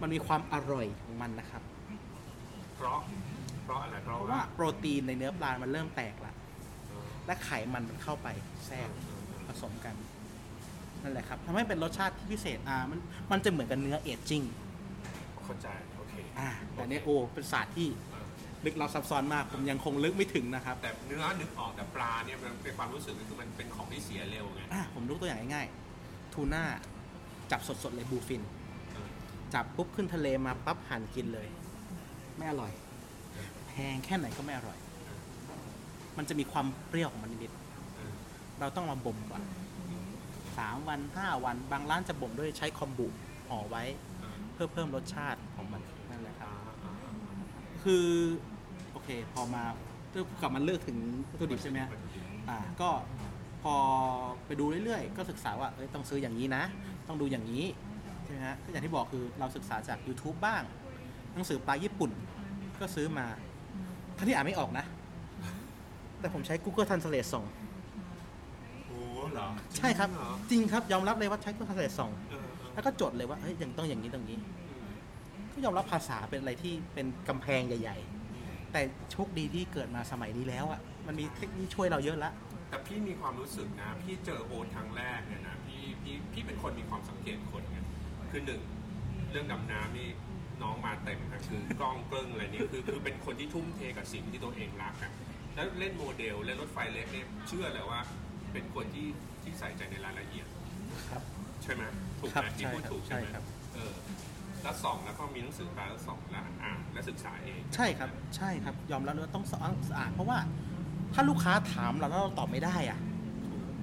[0.00, 1.62] มันมีความอร่อยของมันนะครับ
[2.76, 2.98] เพราะ
[3.64, 6.34] เพราะอะไรเพเพราะราะว่าว่าโปรตีนในเนื้อปลา มันเริ่มแตกละ
[6.88, 8.28] เออและไขมันมันเข้าไป
[8.66, 9.94] แทรกเออเออผสมกัน
[11.02, 12.98] นั่นแหละครับทำให้เป็นรสชาติที่พิเศษอ่ามัน
[13.30, 14.42] มันจะเหมือนกับเนื้อเอจจิ้ง
[15.50, 18.26] เข้าใจโอเคอ่าแต่เนี้ยโอ้เป็นศาสตร์ที่เออ
[18.64, 26.64] ลึกลับซับซ้อนมากผมยังคงลึกไม่ถึงนะครับ แต่เนื้อนึกออกแต่ปลาเนี่ยมันเป็นความรู้สึกก็คือมันเป็นของที่เสียเร็วไงอ่าผมยกตัวอย่างง่ายๆทูน่า
[27.50, 28.42] จับสดๆเลยบูฟิน
[28.92, 29.08] เออ
[29.54, 31.48] จับปุ๊บขึ้นทะเลมาปั๊บหั่นกินเลย
[32.36, 32.72] ไม่อร่อย
[33.68, 34.78] แพงแค่ไหนก็ไม่อร่อย
[36.16, 37.52] มันจะมีความเปรี้ยวของมันนิด
[37.96, 39.42] เออๆเราต้องมาบ่มก่อน
[40.58, 43.06] สามวันห้าวัน บางร้านจะบ่มด้วยใช้คอมบุ
[43.48, 43.84] ห่อไว้
[44.19, 47.12] เออเพื่อเพิ่มรสชาติของมันนั่นแหละครับอ่าอ่าอ่า
[47.82, 48.06] คือ
[48.92, 49.62] โอเคพอมา
[50.12, 50.96] เริ่มกลับมาเลือกถึง
[51.30, 51.90] วัตถุดิบใช่ไหมฮะ
[52.48, 52.88] อ่าก็
[53.62, 53.74] พอ
[54.46, 56.62] ไปดูเรื่อยๆ ก็ศึกษาว่าเอ้ยต้องซื้ออย่างนี้นะ
[57.08, 57.64] ต้องดูอย่างนี้
[58.24, 60.62] ใช่ไหมฮะก็อย่างที่บอกคือเราศึกษาจาก YouTube บ้าง
[61.34, 62.10] หนังสือปลาญี่ปุ่น
[62.80, 63.26] ก็ซื้อมา
[64.16, 64.84] ทั้งที่อ่านไม่ออกนะ
[66.20, 67.44] แต่ผมใช้ Google Translate ส่ง
[68.86, 68.98] โอ้
[69.32, 72.29] เหรอใช่ครับจงเหอจริงครับยอมรับเลยว่าใช้ Google Translate ส่งเออเออ
[72.74, 74.38] แล้วก็จดเลยว่าเฮ้ยยังต้องอย่างนี้ตรงนี้
[75.52, 77.98] ก็ยอมรับภาษาเป็นอะไรที่เป็นกำแพงใหญ่
[78.34, 78.80] ๆ แต่
[79.12, 82.32] โชคดีที่เกิดมาสมัยนี้แล้วอะมันมีเทคนิคช่วยเราเยอะละ
[82.68, 87.78] แต่พี่มีความรู้สึกนะ พี่เจอโอนครั้งแรกเนี่ยนะพี่พี่พี่เป็นคนมีความสังเกตคนไง
[88.30, 88.60] คือหนึ่ง
[89.30, 90.08] เรื่องดำน้ำนี่
[90.62, 95.12] น้องมาเต็มนะคือกล้องเกลิ้งอะไรนี่คือคือเป็นคนที่ทุ่มเทกับสิ่งที่ตัวเองรักอะ
[95.54, 98.00] แล้วเล่นโมเดลเล่นรถไฟเล็กเนี่ยเชื่อเลยว่า
[98.52, 99.08] เป็นคนที่
[99.42, 100.46] ที่ใส่ใจในรายละเอียด
[101.10, 101.84] ครับใช่ไหม
[102.20, 103.94] ถูกครับไหมที่ใช่พูดครับถูกใช่ไหมใช่ครับเออ
[104.62, 110.38] แล้วสองแล้วก็มีหนังสือแปลแล้วสองแล้วอ่านและศึกษาเอง ใช่ครับ ใช่ครับ ยอมรับเลยว่าต้องสอนอ่านเพราะว่า
[111.14, 112.98] ถ้าลูกค้าถามเราแล้วเราตอบไม่ได้อะ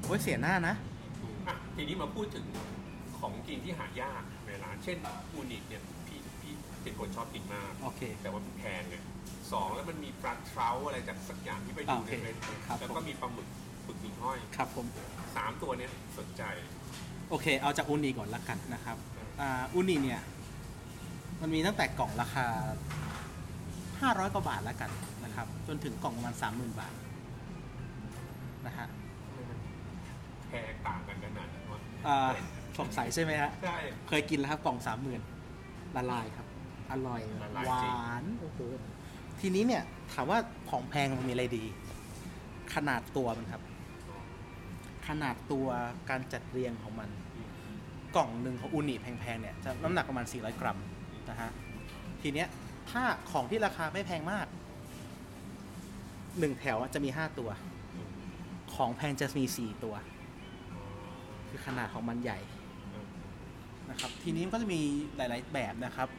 [0.05, 0.75] โอ้ยเสียหน้านะ
[1.19, 2.45] ถูกอะทีนี้มาพูดถึง
[3.19, 4.97] ของกินที่หายากในร้าน เช่น
[5.33, 8.95] อูนิเนี่ยพี่พี่เป็นคนชอบกินมากโอเคแต่ว่ามันแพงไง
[9.51, 13.47] สองแล้วมันมีปลาเทราอะไรจากสักอย่างที่ไปดูโอในเคเฟซบุ๊กครับแล้วก็มีปลาหมึก
[13.85, 14.85] ปึกหิ่งห้อยครับผม
[15.37, 16.43] สามตัวเนี้ยสนใจ
[17.29, 18.97] โอเค เอาจากอูนิก่อนละกันนะครับ
[19.41, 20.21] อ่าอูนิเนี่ย
[21.41, 22.45] มันมีตั้งแต่กล่องราคา
[24.11, 24.91] 500 กว่าบาทแล้วกัน
[25.23, 26.93] นะครับ จนถึงกล่องประมาณ 30,000 บาท
[28.65, 28.87] นะฮะ
[30.49, 32.29] แพงต่างกันขนาดนั้นวะอ่า
[32.79, 34.77] สงสัยใช่ไหมฮะ ใช่ เคยกินแล้วครับกล่อง
[35.37, 36.47] 30,000ละลายครับ
[36.91, 38.59] อร่อยละลายหวจริงานโอ้โห
[39.39, 41.63] ทีนี้เนี่ย ถามว่าของแพงมันมีอะไรดี
[42.73, 43.61] ขนาดตัวมันครับ
[45.07, 45.67] ขนาดตัว
[46.09, 47.09] การจัดเรียงของมัน
[48.15, 50.77] กล่องหนึ่งของอูนิแพงๆเนี่ยจะน้ำหนักประมาณ 400 กรัม
[51.29, 51.51] นะฮะ
[52.21, 52.47] ทีเนี้ย
[52.89, 54.47] ถ้าของที่ราคาไม่แพงมาก
[56.39, 57.49] หนึ่งแถวจะมี5ตัว
[58.75, 59.95] ของแพงจะมี4ตัว
[61.49, 62.39] คือขนาดของมันใหญ่
[63.89, 64.81] นะครับ ทีนี้มันก็จะมี
[65.17, 66.09] หลาย ๆ แบบนะครับ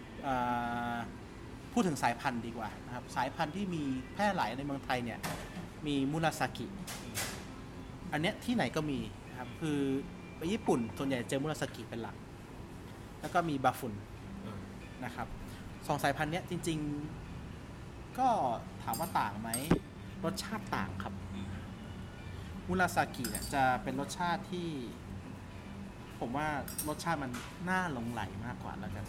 [1.73, 3.83] พูดถึงสายพันธุ์ดีกว่านะครับ สายพันธุ์ที่มี
[4.15, 5.19] แพร่หลายในเมืองไทยเนี่ย
[5.87, 6.67] มีมุราซากิ
[8.13, 9.79] อันเนี้ยที่ไหนก็มีนะครับคือ
[10.37, 12.17] ไปญี่ปุ่นส่วนใหญ่เจอมุราซากิเป็นหลัก
[13.21, 13.95] แล้วก็มีบาฟุน
[14.45, 14.61] อืม
[15.05, 15.27] นะครับ
[15.87, 16.79] สองสายพันธุ์เนี้ยจริง
[17.49, 18.29] ๆ ก็
[18.83, 19.51] ถามว่าต่างไหม
[20.25, 21.49] รสชาติต่างครับอืม
[22.69, 24.69] มุราซากิเนี่ยจะเป็นรสชาติที่
[26.19, 26.49] ผมว่า
[26.89, 27.31] รสชาติมัน
[27.69, 29.05] น่าหลงไหลมากกว่าแล้วกัน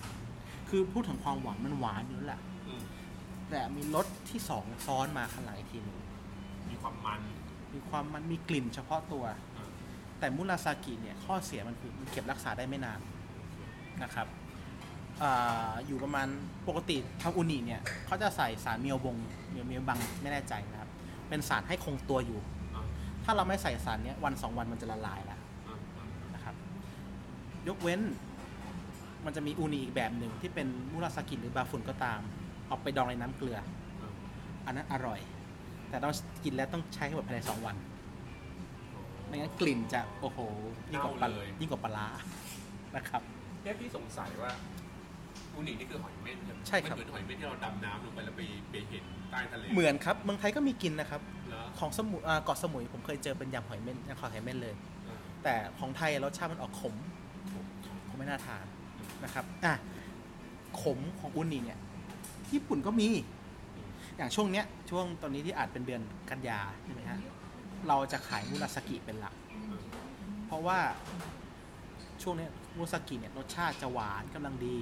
[0.69, 2.83] คือพูดถึงความหวานมันหวานอยู่แล้วแหละอืม
[3.49, 5.97] แต่มีรสที่สองซ้อนมาข้างหลังอีกทีหนึง
[6.69, 7.21] มีความมัน
[7.73, 9.25] มีความมันมีกลิ่นเฉพาะตัว
[9.58, 9.69] อืม
[10.19, 12.99] แต่มุราซากิเนี่ยข้อเสียมันคือมันเก็บรักษาได้ไม่นาน
[14.03, 14.27] นะครับ
[15.21, 16.27] อาอยู่ประมาณ
[16.67, 19.15] ปกติทางอุนิเนี่ยเขาจะใส่สารเมียวบง
[19.51, 20.89] เมียวเมียวบังไม่แน่ใจนะครับ
[21.29, 22.39] เป็นสารให้คงตัวอยู่
[22.75, 22.84] อ่า
[23.23, 26.05] ถ้าเราไม่ใส่สารเนี้ยวันสองวันมันจะละลายแล้วอ่าอ่า
[26.36, 26.55] นะครับ
[27.67, 28.01] ยกเว้น
[29.25, 32.19] มันจะมีอูนิอีกแบบหนึ่งที่เป็นมุราซากิหรือบาฟุนก็ตาม
[32.67, 33.58] เอาไปดองในน้ำเกลือ
[34.01, 34.12] อ่า
[34.65, 35.19] อันนั้นอร่อย
[35.89, 37.75] แต่ต้องกินแล้วต้องใช้ให้หมดภายในสองวัน
[39.28, 40.39] ไม่งั้นกลิ่นจะโอ้โห
[40.91, 42.08] ยิ่งกว่าปลาเน่าเลย ยิ่งกว่าปลาร้า
[42.95, 43.21] นะครับ
[43.62, 44.52] แค่พี่สงสัยว่า
[45.54, 54.75] อูนินี่คือหอยเม่นใช่ไหมใช่ครับ มันเหมือนหอยเม่นที่เราดำน้ำลงไปแล้วไปไปเห็นใต้ทะเลเหมือนครับเมืองไทยก็มีกินนะครับแล้วของสมุยอ่าเกาะสมุยผมเคยเจอเป็นยำหอยเม่นยำขอหอยเม่นเลย
[55.43, 56.95] แต่ของไทยรสชาติมันออกขม
[58.08, 58.65] ผมไม่น่าทาน
[59.23, 59.73] นะครับอะ
[60.82, 61.80] ขมของอุนิเนี่ย
[62.54, 63.08] ญี่ปุ่นก็มี
[64.19, 67.19] อย่างช่วงเนี้ยช่วงตอนนี้ที่อาจเป็นเดือนกันยาใช่ไหมฮะ
[67.88, 69.36] เราจะขายมุราสกิเป็นหลัก
[70.47, 70.79] เพราะว่า
[72.21, 74.79] ช่วงเนี้ยมุราสกิเนี่ยรสชาติจะหวานกำลังดี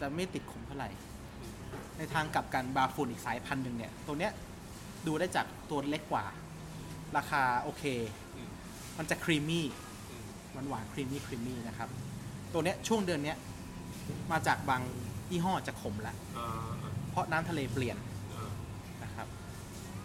[0.00, 0.90] จะไม่ติดขมเท่าไหร่
[1.96, 4.32] ในทางกลับกันบาฟุนอีกสายพันธุ์หนึ่งเนี่ยตัวเนี้ย
[5.06, 6.24] ดูได้จากตัวเล็กกว่า
[7.16, 7.84] ราคาโอเค
[8.98, 9.66] มันจะครีมมี่
[10.54, 11.88] มหวานหวานครีมมี่ครีมมี่นะครับ
[12.52, 13.36] ตัวเนี้ยช่วงเดือนเนี้ย
[14.32, 14.82] มาจากบาง
[15.30, 16.16] ยี่ห้อจะขมแล้ว
[17.10, 17.96] เพราะน้ำทะเลเปลี่ยน
[18.34, 18.50] อ่า
[19.02, 19.26] นะครับ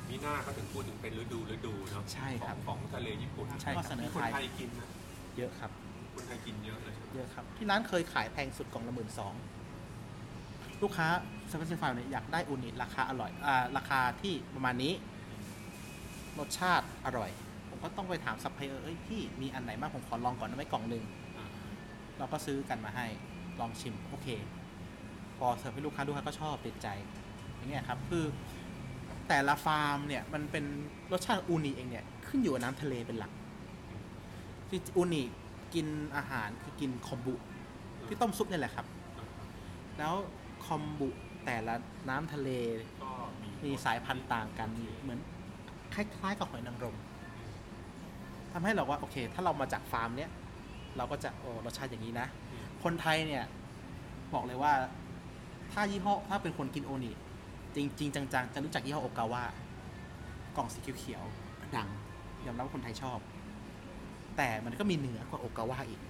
[0.09, 4.89] มีหน้าก็ถึงพูดถึงเป็นฤดูฤดูเนาะใช่ครับของของทะเลญี่ปุ่นใช่ครับก็เสนอคนไทยกินนะ
[5.37, 5.71] เยอะครับ
[6.15, 9.33] คนไทยกินเยอะเลยใช่ไหมเยอะครับ ที่ร้านเคยขายแพงสุดกล่องละหมื่นสอง
[10.81, 11.07] ลูกค้า
[11.47, 14.93] เซเว่นเฟเนี่ยอยากได้อูนิราคาอร่อยอ่าราคาที่ประมาณนี้
[16.39, 17.29] รสชาติอร่อย
[17.69, 21.03] ผมก็ต้องไปถามซัพพลายเออร์เอ้ยพี่มีอันไหนบ้างผมขอลองก่อนได้ไหมกล่องหนึ่ง
[21.37, 21.45] อ่า
[22.17, 23.05] เราก็ซื้อกันมาให้
[23.59, 24.27] ลองชิมโอเค
[25.37, 26.87] พอเสิร์ฟให้ลูกค้าลูกค้าก็ชอบติดใจ
[27.55, 28.25] อย่างเงี้ยครับคือ
[29.27, 30.65] แต่ละฟาร์มเนี่ยมันเป็น
[31.11, 33.31] รสชาติอูนิเองเนี่ยขึ้นอยู่กับน้ำทะเลเป็นหลัก
[34.69, 35.23] ที่อูนิ
[35.73, 37.35] กินอาหารคือกินคอมบุ
[38.07, 38.85] ที่ต้มซุปนี่แหละครับ
[39.97, 40.13] แล้ว
[40.65, 41.09] คอมบุ
[41.45, 41.75] แต่ละ
[42.09, 42.49] น้ำทะเล
[43.03, 43.11] ก็
[43.63, 44.69] มีสายพันธุ์ต่างกัน
[45.01, 45.19] เหมือน
[45.93, 46.97] คล้ายๆกับหอยนางรม
[48.51, 50.31] ทำให้เราว่าโอเค ถ้าเรามาจากฟาร์มเนี้ย
[50.97, 52.27] เราก็จะโอ้รสชาติอย่างนี้นะ
[52.83, 53.43] คนไทยเนี่ย
[54.33, 54.73] บอกเลยว่า
[55.75, 57.11] ถ้ายี่ห้อถ้าเป็นคนกินโอนิ
[57.75, 59.43] จริงจริง ๆ จังๆ จะรู้จักยี่ห้อโอกาวา
[60.57, 61.87] กล่องสีเขียวๆดัง
[62.45, 63.19] ยอมรับว่าคนไทยชอบ
[64.37, 66.01] แต่มันก็มีเหนือกว่าโอกาวาอีก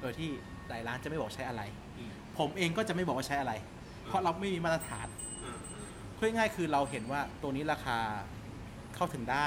[0.00, 0.30] โดยที่
[0.68, 1.62] หลายร้านจะไม่บอกใช้อะไร
[1.98, 3.52] อืมผมเองก็จะไม่บอกว่าใช้อะไร
[4.06, 5.06] เพราะเราไม่มีมาตรฐาน
[5.44, 7.98] อ่าอ่าพูดง่ายๆคือเราเห็นว่าตัวนี้ราคา
[8.94, 9.46] เข้าถึงได้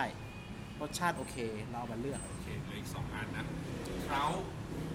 [0.82, 1.36] รสชาติโอเค
[1.72, 3.46] เราเอามาเลือก โอเคเหลืออีกสองอันนะ
[4.08, 4.24] เขา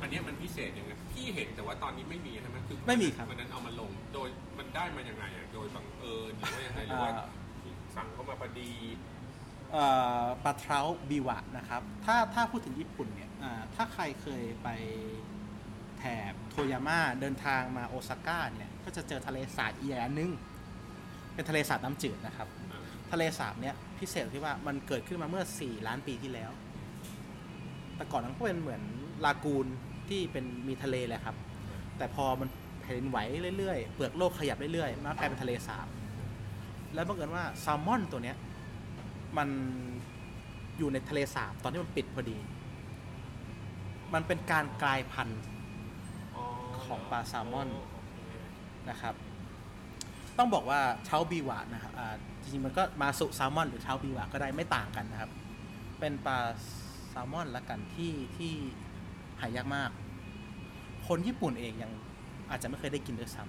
[0.01, 7.29] อันเนี้ยมันพิเศษยังไงพี่เห็นแต่ว่าตอนนี้ไม่มีใช่ไหมคือไม่มีครับวันนั้นเอามาลงโดยมันได้มายังไงอะโดยบังเอิญหรือว่ายังไงหรือว่าอ่า
[7.97, 8.71] สั่งเข้ามาพอดี
[9.73, 9.85] เอ่
[10.23, 14.69] อปลาเทราบิวะนะครับ ถ้าถ้าพูดถึงญี่ปุ่นเนี่ยอ่าถ้าใครเคยไป
[15.99, 20.31] แถบโทยาม่าเดินทางมาโอซาก้าเนี่ย ก็จะเจอทะเลสาบอีกอันนึง
[21.35, 22.64] เป็นทะเลสาบน้ำจืดนะครับอ่า
[23.15, 26.51] ทะเลสาบเนี่ยพิเศษที่ว่ามันเกิดขึ้นมาเมื่อ 4 ล้านปีที่แล้ว
[27.97, 28.83] แต่ก่อนนั้นก็เป็นเหมือน
[29.25, 29.67] ลากูน
[30.09, 31.37] ที่เป็นมีทะเลแหละครับ
[31.99, 32.49] แต่พอมัน
[32.81, 33.19] แผ่นดินไหว
[33.59, 35.87] เรื่อยๆ เปลือกโลกขยับเรื่อยๆมันก็กลายเป็นทะเลสาบ
[36.95, 38.37] แล้วบังเอิญว่าแซลมอนตัวเนี้ย
[39.37, 39.49] มัน
[40.79, 42.39] อยู่ในทะเลสาบตอนที่มันปิดพอดี
[44.15, 45.41] มันเป็นการกลายพันธุ์
[46.85, 47.69] ของปลาแซลมอน
[48.91, 49.15] นะครับ
[50.39, 51.93] ต้องบอกว่าเช้าบีหวานะครับ
[52.45, 55.31] จริงๆมันก็มาสุแซลมอน หรือเช้าบีหวาก็ได้ไม่ต่างกันนะครับ
[56.01, 56.39] เป็นปลา
[57.11, 58.53] แซลมอนละกันที่ที่
[59.41, 59.91] หายากมาก
[61.07, 61.93] คนญี่ปุ่นเองยัง
[62.51, 63.45] อาจจะไม่เคยได้กินด้วยซ้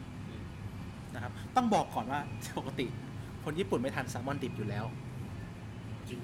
[0.55, 2.19] ำนะครับ ต้องบอกก่อนว่า
[2.57, 2.85] ปกติ
[3.43, 4.85] คนญี่ปุ่นไม่ทานแซลมอนดิบอยู่แล้ว
[6.09, 6.19] จริง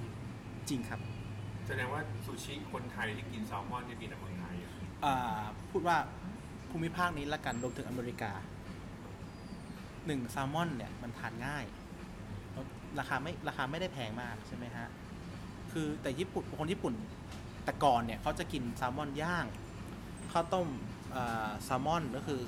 [0.69, 0.99] จริงครับ
[1.67, 4.71] แสดงว่าซูชิคนไทยที่กินแซลมอนที่กินแต่เมืองไทยอะ
[5.05, 5.97] อ่าพูดว่า
[6.69, 8.31] ภูมิภาคนี้ละกันรวมถึงอเมริกา
[10.05, 11.80] หนึ่งแซลมอนเนี่ยมันทานง่ายแล้ว
[12.99, 14.87] ราคาไม่ราคาไม่ได้แพงมากใช่ไหมฮะ
[15.71, 16.93] คือแต่ญี่ปุ่นคนญี่ปุ่น
[17.63, 19.45] แต่ก่อนเนี่ยเขาจะกินแซลมอนย่าง
[20.31, 20.67] ข้าวต้ม
[21.15, 22.41] อ่าแซลมอนก็คือ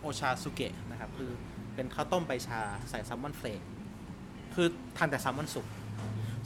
[0.00, 1.30] โอชาสุเกะนะครับคือ
[1.74, 3.60] เป็นข้าวต้มใบชาใส่แซลมอนเฟลก
[4.54, 5.66] คือทานแต่แซลมอนสุก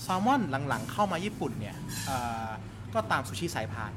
[0.03, 1.77] แซลมอนหลังๆ เข้ามาญี่ปุ่นเนี่ย
[2.09, 2.51] อ่า
[2.95, 3.93] ก็ตามซูชิสายพาน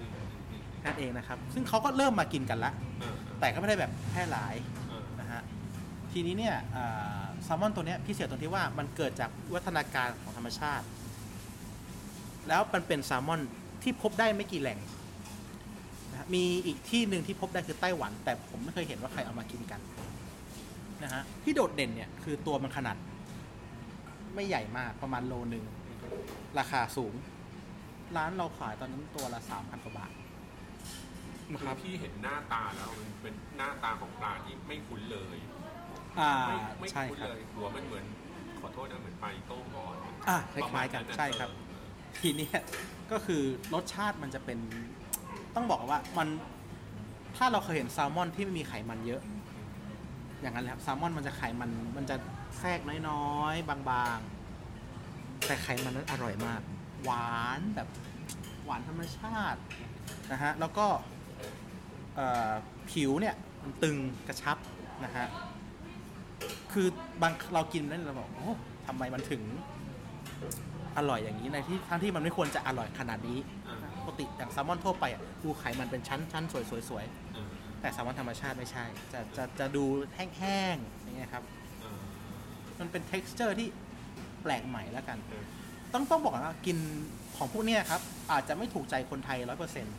[0.00, 4.54] อืมอืมอืมนั่นเองนะครับ ซึ่งเขาก็เริ่มมากินกันละเออแต่ก็ไม่ได้แบบแพร่หลาย
[4.88, 5.42] เออนะฮะ
[6.12, 10.86] ทีนี้เนี่ยอ่า แซลมอนตัวนี้พิเศษตรงที่ว่ามันเกิดจากวัฒนาการของธรรมชาติ
[12.48, 13.40] แล้วมันเป็นแซลมอน
[13.82, 14.78] ที่พบได้ไม่กี่แหล่ง
[16.10, 19.80] นะมีอีกที่หนึ่งที่พบได้คือไต้หวัน แต่ผมไม่เคยเห็นว่าใครเอามากินกัน
[21.02, 22.96] นะฮะที่โดดเด่นเนี่ยคือตัวมันขนาด
[24.34, 25.64] ไม่ใหญ่มากประมาณโลหนึ่ง
[26.58, 27.14] ราคาสูง
[28.16, 30.12] ร้านเราขายตอนนั้นตัวละสามพันกว่าบาท
[31.60, 35.36] คือพี่เห็นหน้าตาแล้วมันเป็นหน้าตาของปลาที่ไม่คุ้นเลย
[36.20, 38.04] อ่าไม่ไม่ใช่คุ้นครับเลยหัวมันเหมือน
[38.60, 41.86] ขอโทษนะเหมือนปลาอีโต้งอ่อนอะคล้ายๆกันประมณใช่ครับเออ
[42.18, 42.58] ทีเนี้ย
[43.12, 43.42] ก็คือ
[43.74, 44.58] รสชาติมันจะเป็น
[45.54, 46.28] ต้องบอกว่ามัน
[47.36, 49.22] ถ้าเราเคยเห็นแซลมอนที่ไม่มีไขมันเยอะ
[50.40, 52.16] อย่างนั้นแหละครับแซลมอนมันจะไขมันมันจะ
[52.58, 56.60] แทรกน้อยๆ บางๆ แต่ไขมันนั้นอร่อยมาก
[57.04, 57.88] หวานแบบ
[58.64, 59.60] หวานธรรมชาติ
[60.32, 60.86] นะฮะแล้วก็
[62.16, 62.50] เอ่อ
[62.90, 63.96] ผิวเนี่ยมันตึง
[64.28, 64.56] กระชับ
[65.04, 65.26] นะฮะ
[66.72, 66.86] คือ
[67.22, 68.52] บางเรากินแล้วเราบอกโอ้
[68.86, 69.42] ทำไมมันถึง
[70.96, 77.04] อร่อยอย่างนี้ในที่ทั้งที่มันไม่ควรจะอร่อยขนาดนี้อ่าปกติอย่างแซลมอนทั่วไปอะดูไขมันเป็นชั้นชั้นสวยสวยสวย
[77.34, 77.48] เออ
[77.80, 81.44] แต่แซลมอนธรรมชาติไม่ใช่ จะจะจะดูแห้งๆอย่างเงี้ยครับ
[81.80, 82.00] เออ
[82.78, 83.68] มันเป็น t e x t อร์ที่
[84.42, 85.44] แปลกใหม่แล้วกันเออ
[85.92, 86.78] ต้องต้องบอกก่อนว่ากิน
[87.36, 88.00] ของพวกเนี้ยครับ
[88.32, 89.96] อาจจะไม่ถูกใจคนไทยร้อยเปอร์เซ็นต์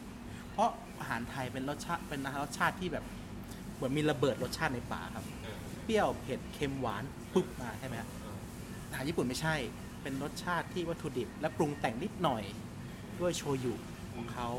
[0.52, 3.06] เพราะอาหารไทยเป็นรสชาติเป็นรสชาติที่แบบ
[3.76, 8.38] เหมือนมีระเบิดรสชาติในปากครับเออเป รี้ยวเผ็ดเค็มหวานปุ๊บมาใช่ไหมครับเออ
[8.90, 9.56] อาหารญี่ปุ่นไม่ใช่
[10.02, 12.44] เป็นรสชาติที่วัตถุดิบ และปรุงแต่งนิดหน่อย
[13.20, 13.74] ด้วยโชยุ
[14.14, 14.50] ของเขา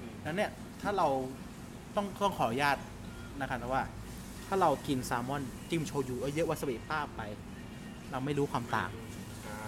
[0.00, 0.50] อืมแล้วเนี่ย
[0.82, 1.08] ถ้าเรา
[1.96, 2.76] ต้องต้องขออนุญาต
[3.40, 3.84] นะครับนะว่า
[4.46, 7.22] ถ้าเรากินแซลมอนจิ้มโชยุเยอะๆวาซาบิป้าบไป
[8.10, 8.90] เราไม่รู้ความต่าง
[9.42, 9.60] ใช่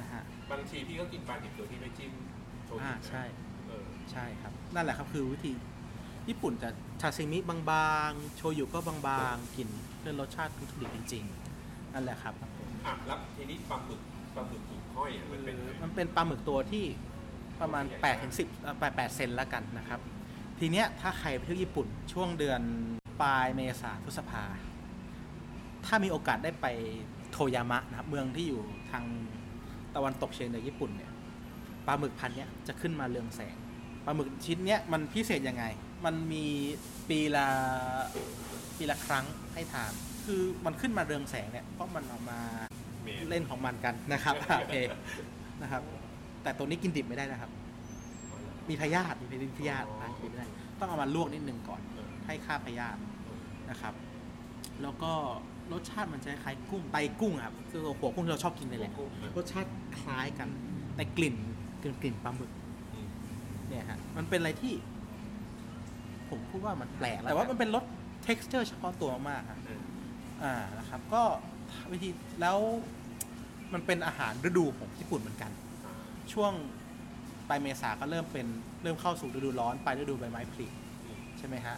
[0.00, 2.12] นะฮะบางทีพี่ก็กินปลาดิบโดยที่ไม่จิ้ม
[2.66, 3.22] โชยุอ่านะใช่
[3.68, 5.52] เออ ใช่ครับ นั่นแหละครับคือวิธี
[6.28, 6.68] ญี่ปุ่นจะ
[7.00, 8.96] ชาซิมิบางๆ โชยุก็บา
[9.32, 12.34] งๆ กินเพื่อรสชาติวัตถุดิบจริงๆ นั่นแหละครับ
[12.86, 14.00] อะแล้วทีนี้ปลาหมึก
[14.34, 16.84] ปลาหมึกหิ่งห้อยอะมันเป็นไงมันเป็นปลาหมึกตัวที่
[17.60, 20.00] ประมาณ8ถึง10เอ่อ8 8เซนแล้วกันนะครับ
[20.58, 22.60] ทีเนี้ยถ้าใครไปเที่ยวญี่ปุ่นช่วงเดือน
[23.22, 24.44] ปลายเมษาพฤษภา
[25.86, 26.66] ถ้ามีโอกาสได้ไป
[27.32, 29.04] โทยามะนะครับ เมืองที่อยู่ทาง
[29.94, 31.12] ตะวันตกเฉียงเหนือญี่ปุ่นเนี่ย
[31.86, 33.56] ปลาหมึกพันธุ์เนี้ยจะขึ้นมาเรืองแสง
[34.04, 35.64] ปลาหมึกชิ้นเนี้ยมันพิเศษยังไง
[36.04, 36.46] มันมี
[37.08, 37.46] ปีละ
[38.78, 39.92] ปีละครั้งให้ทาน
[40.24, 42.38] คือมันขึ้นมาเรืองแสงเนี่ยเพราะมันเออกมา
[43.02, 44.76] เมนเล่นของมันกันนะครับโอเค
[45.62, 45.82] นะครับ
[46.42, 47.50] แต่ตัวนี้กินดิบไม่ได้นะครับ
[48.68, 49.26] มีพยาธิมี
[49.58, 50.46] พยาธิอะกินไม่ได้
[50.78, 53.00] ต้องเอามาลวกนิดนึงก่อนเออให้ฆ่าพยาธิ
[53.70, 53.94] นะครับ
[54.82, 55.12] แล้วก็
[55.72, 60.48] รสชาติมันจะคล้ายกุ้งไตกุ้งอะครับคือหัวกุ้งที่เราชอบกินนี่แหละกุ้งนะรสชาติคล้ายกัน
[60.96, 61.36] แต่กลิ่น
[61.82, 62.50] กลิ่นกลิ่นปลาหมึก
[62.94, 63.08] อืม
[63.68, 64.72] เนี่ยฮะมันเป็นอะไรที่
[66.34, 67.84] ผมพูดว่ามันแปลกแต่ว่ามันเป็นรส
[68.26, 69.82] texture เฉพาะตัวมากๆครับเออ
[70.42, 71.22] อ่านะครับ ก็
[71.92, 72.58] วิธีแล้ว
[73.72, 75.50] มันเป็นอาหารฤดูของญี่ปุ่นเหมือนกัน
[75.84, 75.94] อ่า
[76.32, 76.52] ช่วง
[77.48, 78.46] ปลายเมษาก็เริ่มเป็น
[78.82, 80.66] เริ่มเข้าสู่ฤดูร้อนปลายฤดูใบไม้ผลิ
[81.04, 81.76] อืมใช่ไหมฮะ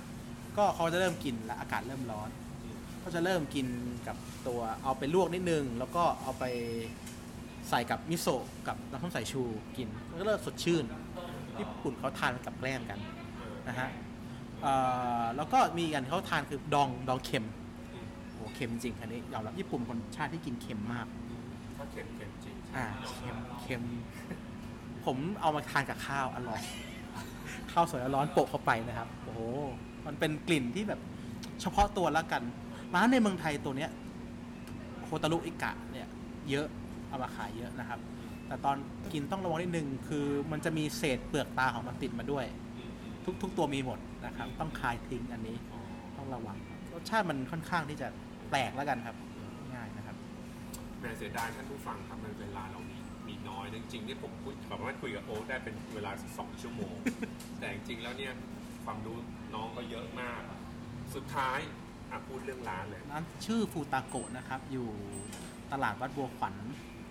[0.56, 2.28] ก็เขาจะเริ่มกินและอากาศเริ่มร้อน
[2.64, 3.66] อืมก็จะเริ่มกิน
[4.06, 4.16] กับ
[4.46, 6.44] ตัวเอาไปลวกนิดนึง แล้วก็เอาไป
[7.70, 9.42] ใส่กับมิโซะกับน้ำส้มสายชู
[9.76, 9.88] กิน
[10.20, 10.84] ก็เริ่มสดชื่น
[11.58, 12.98] ญี่ปุ่นเขาทานกับแกล้มกัน
[13.38, 13.88] เออนะฮะ
[14.62, 14.74] เอ่
[15.22, 17.44] อแล้วก็มีอีกอันที่เขาทานคือดองดองเค็ม
[17.94, 21.06] อืมโอ้โหเค็มจริงอันนี้ยอมรับญี่ปุ่นเป็นคนชาติที่กินเค็มมาก
[21.76, 22.84] ถ้าเค็มเค็มจริงอ่า
[23.16, 23.82] เค็มเค็ม
[25.04, 26.60] ผมเอามาทานกับข้าวอร่อย
[27.72, 29.40] ข้าวสวยร้อนๆโปะเข้าไปนะครับ โอ้โห
[30.06, 31.00] มันเป็นกลิ่นที่แบบ
[31.60, 32.42] เฉพาะตัวแล้วกัน
[32.94, 33.90] ร้านในเมืองไทยตัวเนี้ย
[35.02, 36.08] โคตารุอิกะเนี่ย
[36.50, 36.66] เยอะ
[37.08, 38.00] เอามาขายเยอะนะครับ
[38.46, 38.76] แต่ตอน
[39.12, 42.44] กินต้องระวังนิดนึงคือมันจะมีเศษเปลือกตาของมันติดมาด้วย
[42.76, 45.80] อืมอืมทุกทุกตัวมีหมด นะครับต้องคายทิ้งอันนี้อ๋อ
[46.16, 46.56] ต้องระวัง
[46.92, 48.08] รสชาติมันค่อนข้างที่จะ
[48.50, 49.16] แปลกแล้วกันครับ
[49.74, 50.16] ง่ายนะครับ
[51.00, 52.98] แม่เสียดายท่านผู้ฟังครับมันเวลาเรามี
[53.28, 56.94] มีน้อยนะจริงๆที่ผมคุยสามารถคุยกับโอ๊ตได้เป็นเวลาสองชั่วโมง
[57.58, 58.32] แต่จริงๆแล้วเนี่ย
[58.84, 59.16] ความรู้
[59.54, 60.40] น้องก็เยอะมาก
[61.14, 61.58] สุดท้าย
[62.10, 64.88] อะพูดเรื่องร้านเลยร้านชื่อฟูตาโกะนะครับ อยู่
[65.72, 66.54] ตลาดวัดบัวขวัญ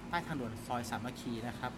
[0.09, 1.73] ใต้ทางด่วนซอยสามัคคีนะครับ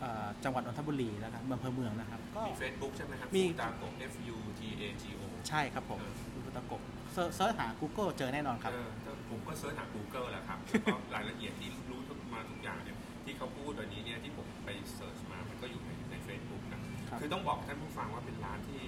[0.00, 4.47] เอ่อจังหวัดนนทบุรีนะครับเมืองอำเภอเมืองนะครับ ก็มี Facebook ใช่ไหมครับฟูตาโกะ F U T
[4.86, 6.12] A G O ใช่ครับผมเออ
[6.44, 18.80] ฟูตาโกะ search search หา Google เจอแน่นอนครับเออก็ผมก็ search หา Google แหละครับแล้วก็รายละเอียดที่รู้ทุกมาทุกอย่างเนี่ยที่เขาพูดวันนี้เนี่ยที่ผมไป search มา มันก็อยู่ในใน Facebook นะครับคือต้องบอกท่านผู้ฟังว่าเป็นร้านที่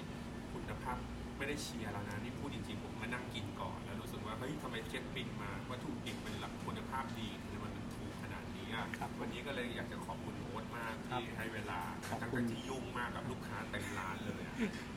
[0.53, 0.97] คุณภาพ
[1.39, 14.40] ไม่ได้เชียร์แล้วนะ นี่พูดจริงๆ ผมมานั่งกินก่อน แล้วรู้สึกว่า เฮ้ยทำไมเช็คบิลมาวัตถุดิบมันรับคุณภาพดีทำไมมันถูกขนาดนี้อะครับวันนี้ก็เลยอยากจะขอบคุณโอ๊ตมากครับที่ให้เวลาขอบทั้งคุณๆที่ยุ่งมากกับลูกค้าเต็มร้านเลยอะ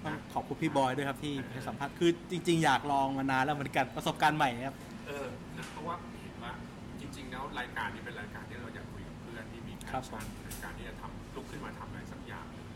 [0.03, 4.75] ต้องนะขอบคุณพี่บอยด้วยครับที่ให้สัมภาษณ์คือจริง ๆ อยากลองมานานแล้วเหมือนกันประสบการณ์ใหม่ครับ
[5.07, 6.51] เออนะเพราะว่าเห็นว่า
[6.99, 12.67] จริง ๆ แล้วรายการนี้เป็นรายการที่เราอยากคุยกับเพื่อนที่มีแพชครับผชั่นมในการที่จะทำลุกขึ้นมาทำอะไรสักอย่างหนึ่ง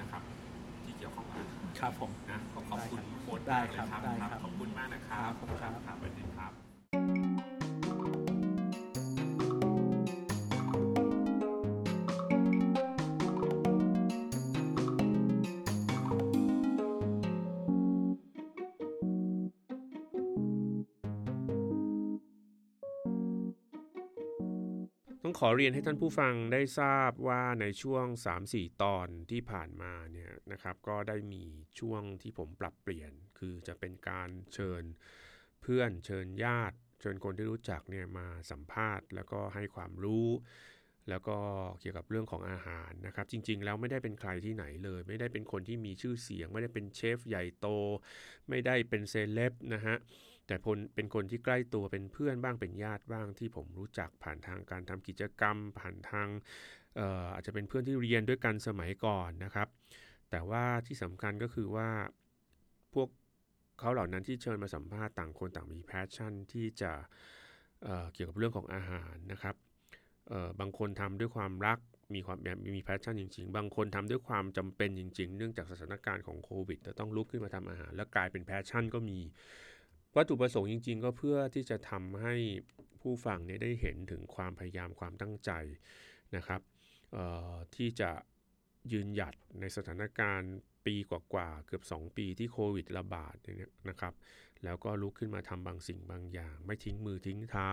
[0.00, 0.22] นะครับ
[0.84, 6.31] ที่เกี่ยวข้องกับอาหารครับผม นะขอขอบคุณโค้ชได้มากเลยครับครับได้ครับขอบคุณมากนะครับครับขอบคุณครับครับสวัสดี
[25.38, 28.06] ขอเรียนให้ท่านผู้ฟังได้ทราบว่าในช่วง
[28.44, 31.44] 3-4 ตอนที่ผ่านมาเนี่ยนะครับ ก็ได้มี
[31.80, 34.82] ช่วงที่ผมปรับเปลี่ยน คือจะเป็นการเชิญ
[35.62, 40.28] เพื่อนเชิญญาติ เชิญคนที่รู้จักเนี่ยมาสัมภาษณ์ แล้วก็ให้ความรู้
[41.10, 41.38] แล้วก็
[41.80, 47.66] เกี่ยวกับเรื่องของอาหารนะครับ จริง ๆ แล้วไม่ได้เป็นใครที่ไหนเลย ไม่ได้เป็นคนที่มีชื่อเสียง ไม่ได้เป็นเชฟใหญ่โต
[48.48, 49.96] ไม่ได้เป็นเซเลบนะฮะ
[50.52, 56.28] แต่ละคนเป็นคนที่ใกล้ตัวเป็นเพื่อนบ้างเป็นญาติบ้างที่ผมรู้จักผ่านทางการทำกิจกรรม ผ่านทาง
[57.34, 59.68] อาจจะเป็นเพื่อนที่เรียนด้วยกันสมัยก่อนนะครับ
[60.30, 61.88] แต่ว่าที่สำคัญก็คือว่า
[62.94, 63.08] พวก
[63.80, 66.92] เขาเหล่านั้นที่เชิญมาสัมภาษณ์ต่างคนต่างมี passion ที่จะ
[67.82, 69.56] เกี่ยวกับเรื่องของอาหารนะครับ
[70.60, 71.78] บางคนทำด้วยความรัก
[72.14, 72.38] มีความ
[72.76, 79.18] มี passion จริง ๆ บางคนทำด้วยความจำเป็นจริง ๆ เนื่องจากสถานการณ์ของโควิดจะต้องลุกขึ้นมาทำอาหาร แล้วกลายเป็น passion ก็มี
[80.16, 82.34] วัตถุประสงค์จริง ๆ ก็เพื่อที่จะทำให้
[83.00, 85.50] ผู้ฟังเนี่ยได้เห็นถึงความพยายามความตั้งใจ
[86.36, 86.60] นะครับ
[87.74, 88.10] ที่จะ
[88.92, 90.54] ยืนหยัดในสถานการณ์
[90.86, 94.14] ปีกว่าๆเกือบ 2 ปีที่โควิดระบาดเนี่ยนะครับ
[94.64, 97.70] แล้วก็ลุกขึ้นมาทำบางสิ่งบางอย่าง ไม่ทิ้งมือทิ้งเท้า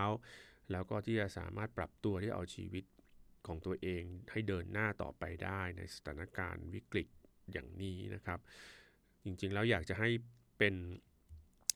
[0.72, 2.84] แล้วก็ที่จะสามารถปรับตัวที่เอาชีวิต
[3.46, 7.08] ของตัวเองให้เดินหน้าต่อไปได้ในสถานการณ์วิกฤต
[7.52, 8.40] อย่างนี้นะครับ
[9.24, 10.10] จริงๆแล้วอยากจะให้
[10.58, 10.74] เป็น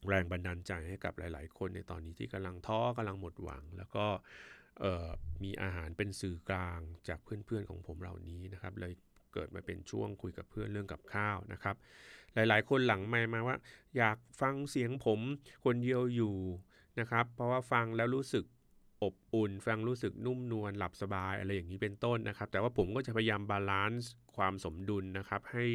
[0.09, 4.05] แรงบันดาลใจให้กับหลาย ๆ คนในตอนนี้ที่กำลังท้อกำลังหมดหวัง แล้วก็
[5.43, 8.93] มีอาหารเป็นสื่อกลางจากเพื่อน ๆ ของผมเหล่านี้นะครับเลย
[9.33, 11.75] เกิดมาเป็นช่วงคุยกับเพื่อนเรื่องกับข้าวนะครับ
[12.33, 13.57] หลายๆ คนหลังไมค์มาว่า
[13.97, 15.19] อยากฟังเสียงผม
[15.65, 16.35] คนเดียวอยู่
[16.99, 18.45] นะครับ เพราะว่าฟังแล้วรู้สึก
[19.03, 25.65] อบอุ่น ฟังรู้สึกนุ่มนวลหลับสบายอะไรอย่างนี้เป็นต้นนะครับ แต่ว่าผมก็จะพยายาม balance ความสมดุลนะครับให้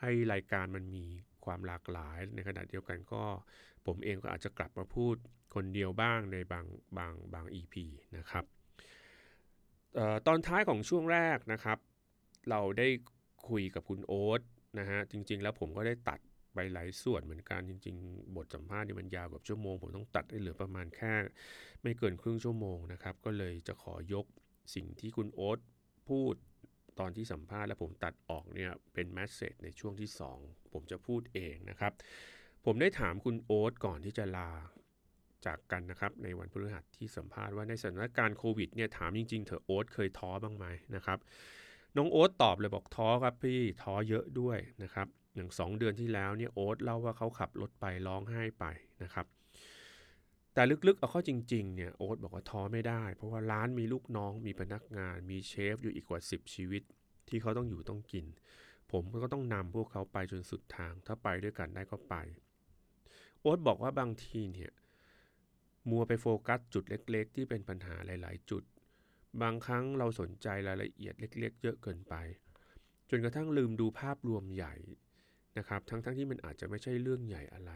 [0.00, 1.06] ให้รายการมันมี
[1.44, 3.24] ความหลากหลาย ในขณะเดียวกันก็
[3.86, 5.16] ผมเองก็อาจจะกลับมาพูด
[5.54, 6.66] คนเดียวบ้างในบาง
[6.98, 7.74] บางบาง EP
[8.16, 8.44] นะครับ
[9.98, 11.78] ออตอนท้ายของช่วงแรกนะครับ
[12.50, 12.88] เราได้
[13.48, 14.40] คุยกับคุณโอ๊ต
[14.78, 16.20] นะฮะจริง ๆ แล้วผมก็ได้ตัด
[16.54, 21.14] ไปหลายส่วนเหมือนกันจริง ๆ บทสัมภาษณ์นี่มันยาวกว่าชั่วโมง ผมต้องตัดให้เหลือประมาณแค่
[21.82, 24.26] ไม่เกินครึ่งชั่วโมงนะครับ ก็เลยจะขอยก
[24.74, 25.58] สิ่งที่คุณโอ๊ต
[26.08, 26.34] พูด
[27.00, 30.10] ตอนที่สัมภาษณ์แล้วผมตัดออกเนี่ยเป็นแมสเซจในช่วงที่
[30.40, 31.92] 2 ผมจะพูดเองนะครับ
[32.64, 34.50] ผมได้ถามคุณโอ๊ตก่อนที่จะลา
[35.46, 41.18] จากกันนะครับในวันพฤหัสที่สัมภาษณ์ว่าในสถานการณ์โควิดเนี่ยถามจริงๆเถอโอ๊ตเคยท้อบ้างไหมนะครับ
[41.96, 48.64] น้องโอ๊ตตอบเลยบอกท้อครับพี่ท้อเยอะด้วยนะครับอย่างสองเดือนที่แล้วเนี่ยโอ๊ตเล่าว่าเขาขับรถไปร้องไห้ไป
[49.02, 49.26] นะครับ
[50.54, 56.82] แต่ลึกๆเอาข้าจริงๆเนี่ยโอ๊ตบอกว่าท้อไม่ได้ เพราะว่าร้านมีลูกน้องมีพนักงานมีเชฟอยู่อีกกว่า 10 ชีวิต
[57.30, 58.26] ที่เขาต้องอยู่ต้องกิน
[58.92, 62.14] ผมก็ต้องนำพวกเขาไปจนสุดทาง ถ้าไปด้วยกันได้ก็ไป
[63.40, 64.72] โอ๊ตบอกว่าบางทีเนี่ย
[65.90, 68.62] มัวไปโฟกัสจุดเล็ก ๆ ที่เป็นปัญหาหลาย ๆ จุด
[69.42, 72.14] บางครั้งเราสนใจรายละเอียดเล็ก ๆ เยอะเกินไป
[73.10, 74.74] จนกระทั่งลืมดูภาพรวมใหญ่
[75.58, 77.72] นะครับทั้งๆทที่มันอาจจะไม่ใช่เรื่องใหญ่อะไร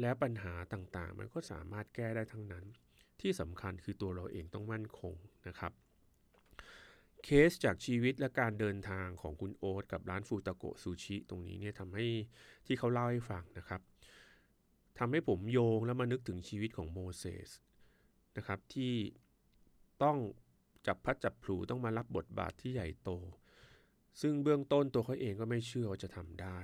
[0.00, 2.64] และปัญหาต่างๆ มันก็สามารถแก้ได้ทั้งนั้น
[3.20, 5.14] ที่สำคัญคือตัวเราเองต้องมั่นคง
[5.48, 5.72] นะครับ
[7.24, 12.06] เคสจากชีวิตและการเดินทางของคุณโอ๊ตกับร้านฟูตาโกะซูชิ ตรงนี้เนี่ยทำให้
[12.66, 13.80] ที่เขาเล่าให้ฟังนะครับ
[14.98, 17.50] ทำให้ผมโยงแล้วมานึกถึงชีวิตของโมเสส
[18.36, 18.94] นะครับที่
[20.02, 20.16] ต้อง
[20.86, 23.10] จับพัดจับผูต้องมารับบทบาทที่ใหญ่โต
[24.20, 26.58] ซึ่งเบื้องต้นตัวเขาเองก็ไม่เชื่อว่าจะทำได้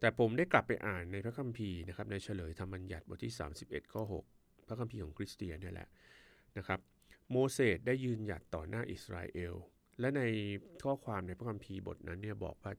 [0.00, 3.32] แต่ผมได้กลับไปอ่านในพระคัมภีร์นะครับในเฉลยธรรมบัญญัติบทที่
[3.62, 4.02] 31ข้อ
[4.34, 5.88] 6พระคัมภีร์ของคริสเตียนนี่แหละ
[6.58, 6.80] นะครับ
[7.30, 9.54] โมเสสได้ยืนหยัดต่อหน้าอิสราเอล
[10.00, 10.22] และใน
[10.82, 12.72] ข้อความในพระคัมภีร์บทนั้นเนี่ยบอกว่า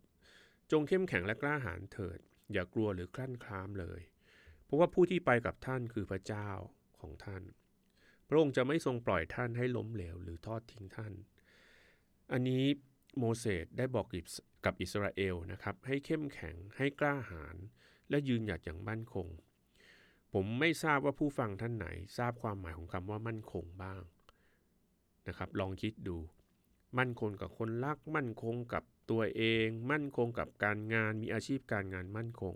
[0.71, 2.19] จงเข้มแข็งและกล้าหาญเถิด
[2.53, 4.01] อย่ากลัวหรือคลั่นคล้ามเลย
[4.63, 6.49] เพราะว่าผู้ที่ไปกับท่านคือพระเจ้า
[7.01, 7.43] ของท่าน
[8.27, 11.13] พระองค์จะไม่ทรงปล่อยท่านให้ล้มเหลวหรือทอดทิ้งท่าน
[12.31, 12.63] อันนี้
[13.17, 14.05] โมเสสได้บอก
[14.65, 17.55] กับอิสราเอลนะครับ ให้เข้มแข็งให้กล้าหาญ
[18.09, 19.27] และยืนหยัดอย่างมั่นคง
[20.33, 21.87] ผมไม่ทราบว่าผู้ฟังท่านไหน
[22.17, 24.01] ทราบความหมายของคำว่ามั่นคงบ้าง
[25.27, 26.17] นะครับ ลองคิดดู
[26.97, 32.55] มั่นคงกับคนรัก มั่นคงกับตัวเอง มั่นคงกับการงานมีอาชีพการงานมั่นคง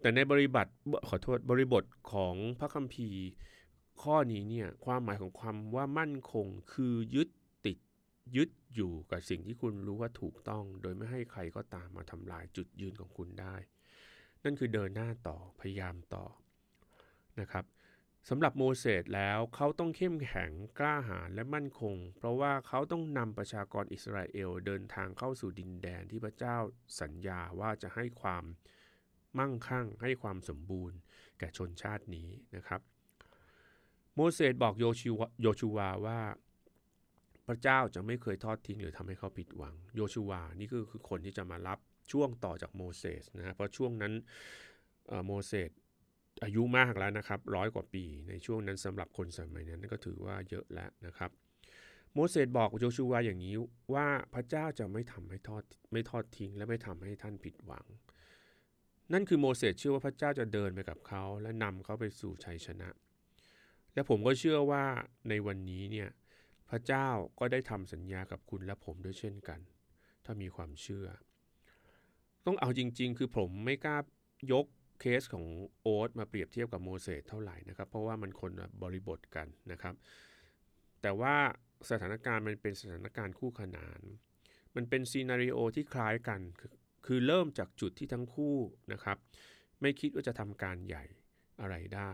[0.00, 0.72] แต่ในบริบัติ
[1.08, 3.22] ขอโทษบริบทของพระคัมภีร์
[4.02, 7.28] ข้อนี้เนี่ยความหมายของความว่ามั่นคงคือยึด
[7.66, 7.78] ติด
[8.36, 13.54] ยึดอยู่กับสิ่งที่คุณรู้ว่าถูกต้อง โดยไม่ให้ใครก็ตามมาทำลายจุดยืนของคุณได้
[14.44, 16.24] นั่นคือเดินหน้าต่อพยายามต่อ
[17.40, 17.64] นะครับ
[18.30, 26.56] สำหรับโมเสสแล้วเขาต้องเข้มแข็งกล้าหาญและมั่นคง เพราะว่าเขาต้องนำประชากรอิสราเอลเดินทางเข้าสู่ดินแดนที่พระเจ้า
[27.00, 28.44] สัญญาว่าจะให้ความ
[29.38, 30.98] มั่งคั่ง ให้ความสมบูรณ์
[31.38, 32.80] แก่ชนชาตินี้นะครับ
[34.14, 36.18] โมเสสบอกโยชูวโยชูวาว่า
[37.46, 41.78] พระเจ้าจะไม่เคยทอดทิ้งหรือทำให้เขาผิดหวัง โยชูวานี่ก็คือคนที่จะมารับ
[42.12, 44.12] ช่วงต่อจากโมเสสนะเพราะช่วงนั้น
[45.26, 45.70] โมเสส
[46.44, 51.30] อายุมากแล้วนะครับร้อยกว่าปีในช่วงนั้นสำหรับคนสมัยนั้นก็ถือว่าเยอะแล้วนะครับ
[52.12, 53.56] โมเสสบอกโยชูวาอย่างนี้
[53.94, 55.62] ว่าพระเจ้าจะไม่ทำให้ทอด
[55.92, 57.86] ไม่ทอดทิ้ง และไม่ทำให้ท่านผิดหวัง
[59.12, 62.88] นั่นคือโมเสสเชื่อว่าพระเจ้าจะเดินไปกับเขา และนำเขาไปสู่ชัยชนะ
[63.94, 64.84] และผมก็เชื่อว่า
[65.28, 66.08] ในวันนี้เนี่ย
[66.70, 67.08] พระเจ้า
[67.38, 69.60] ก็ได้ทำสัญญากับคุณและผมด้วยเช่นกัน
[70.24, 71.06] ถ้ามีความเชื่อ
[72.46, 73.98] ต้องเอาจริง ๆ คือผมไม่กล้า
[74.52, 74.66] ยก
[75.00, 75.46] เคสของ
[75.82, 79.94] โอ๊ตมาเปรียบเทียบกับโมเสสเท่าไหร่นะครับ เพราะว่ามันคนบริบทกันนะครับ
[81.02, 81.34] แต่ว่า
[81.90, 84.00] สถานการณ์มันเป็นสถานการณ์คู่ขนาน
[84.76, 86.72] มันเป็นซีนารีโอที่คล้ายกันคือ
[87.06, 88.56] คือเริ่มจากจุดที่ทั้งคู่
[88.92, 89.16] นะครับ
[89.80, 91.04] ไม่คิดว่าจะทำการใหญ่
[91.60, 92.12] อะไรได้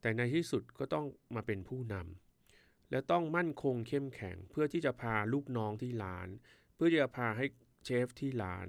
[0.00, 6.28] แต่ในที่สุดก็ต้องมาเป็นผู้นำและต้องมั่นคงเข้มแข็ง เพื่อที่จะพาลูกน้องที่ร้าน
[6.74, 7.46] เพื่อที่จะพาให้
[7.84, 8.66] เชฟที่ร้าน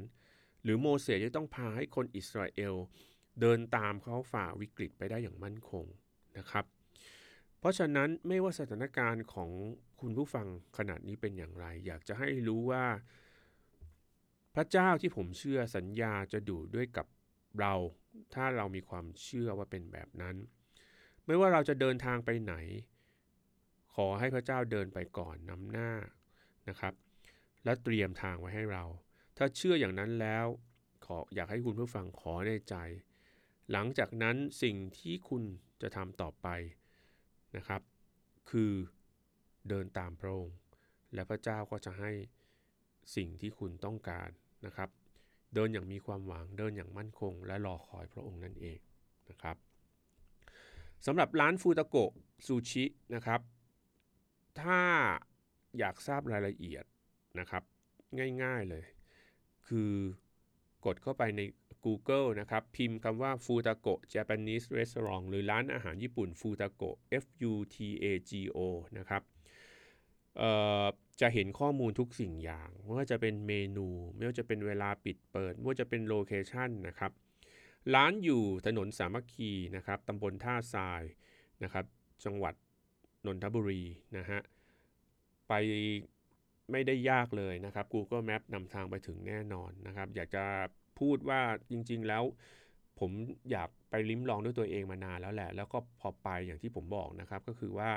[0.63, 2.75] หรือโมเสสจะต้องพาให้คนอิสราเอล
[3.41, 5.85] เดินตามเขาฝ่าวิกฤตไปได้อย่างมั่นคง
[6.37, 6.65] นะครับ
[7.59, 9.49] เพราะฉะนั้นไม่ว่าสถานการณ์ของ
[10.01, 12.85] คุณผู้ฟังขนาดนี้เป็นอย่างไร อยากจะให้รู้ว่า
[14.55, 17.07] พระเจ้าที่ผมเชื่อสัญญาจะดูด้วยกับ
[17.59, 17.73] เรา
[18.33, 20.35] ถ้าเรามีความเชื่อว่าเป็นแบบนั้น
[21.25, 22.55] ไม่ว่าเราจะเดินทางไปไหน
[23.95, 25.91] ขอให้พระเจ้าเดินไปก่อนนำหน้า
[26.69, 26.93] นะครับ
[27.63, 28.83] และเตรียมทางไว้ให้เรา
[29.37, 30.45] ถ้าเชื่ออย่างนั้นแล้ว
[31.05, 32.75] ขออยากให้คุณผู้ฟังขอในใจ
[33.71, 35.43] หลังจากนั้นสิ่งที่คุณ
[35.81, 36.47] จะทำต่อไป
[37.57, 37.81] นะครับ
[38.49, 38.71] คือ
[39.69, 40.57] เดินตามพระองค์
[41.13, 42.11] และพระเจ้าก็จะให้
[43.15, 44.29] สิ่งที่คุณต้องการ
[44.65, 44.89] นะครับ
[45.53, 48.79] เดินอย่างมีความหวังเดินอย่างมั่นคง และรอคอยพระองค์นั่นเอง
[49.29, 49.57] นะครับ
[51.05, 52.11] สำหรับร้านฟูตาโกะ
[52.45, 53.41] ซูชินะครับ
[54.61, 54.81] ถ้า
[55.79, 56.83] อยากทราบรายละเอียด
[57.39, 57.63] นะครับ
[58.43, 58.85] ง่ายๆเลย
[59.67, 59.93] คือ
[60.85, 61.41] กดเข้าไปใน
[61.85, 68.59] Google นะครับ พิมพ์คำว่าฟูตาโกะ Japanese Restaurant หรือร้านอาหารญี่ปุ่นฟูตาโกะ F U T A G O
[68.97, 69.23] นะครับ
[71.21, 77.11] จะเห็นข้อมูลทุกสิ่งอย่างไม่ว่าจะเป็นเมนู ไม่ว่าจะเป็นเวลาปิดเปิด ไม่ว่าจะเป็นโลเคชันนะครับ
[77.95, 81.03] ร้านอยู่ถนนสามัคคีนะครับตำบลท่าทราย
[81.63, 81.85] นะครับ
[82.25, 82.53] จังหวัด
[83.25, 83.83] นนทบุรี
[84.17, 84.39] นะฮะ
[85.47, 85.53] ไป
[86.71, 90.43] ไม่ได้ยากเลยนะครับ Google Map นำทางไปถึงแน่นอนนะครับ อยากจะ
[90.99, 91.39] พูดว่า
[91.71, 92.23] จริง ๆ แล้ว
[92.99, 93.11] ผม
[93.51, 97.91] อยากไปลิ้มลองด้วยตัวเองมานานแล้วแหละ แล้วก็พอไปอย่างที่ผมบอกนะครับ ก็คือว่า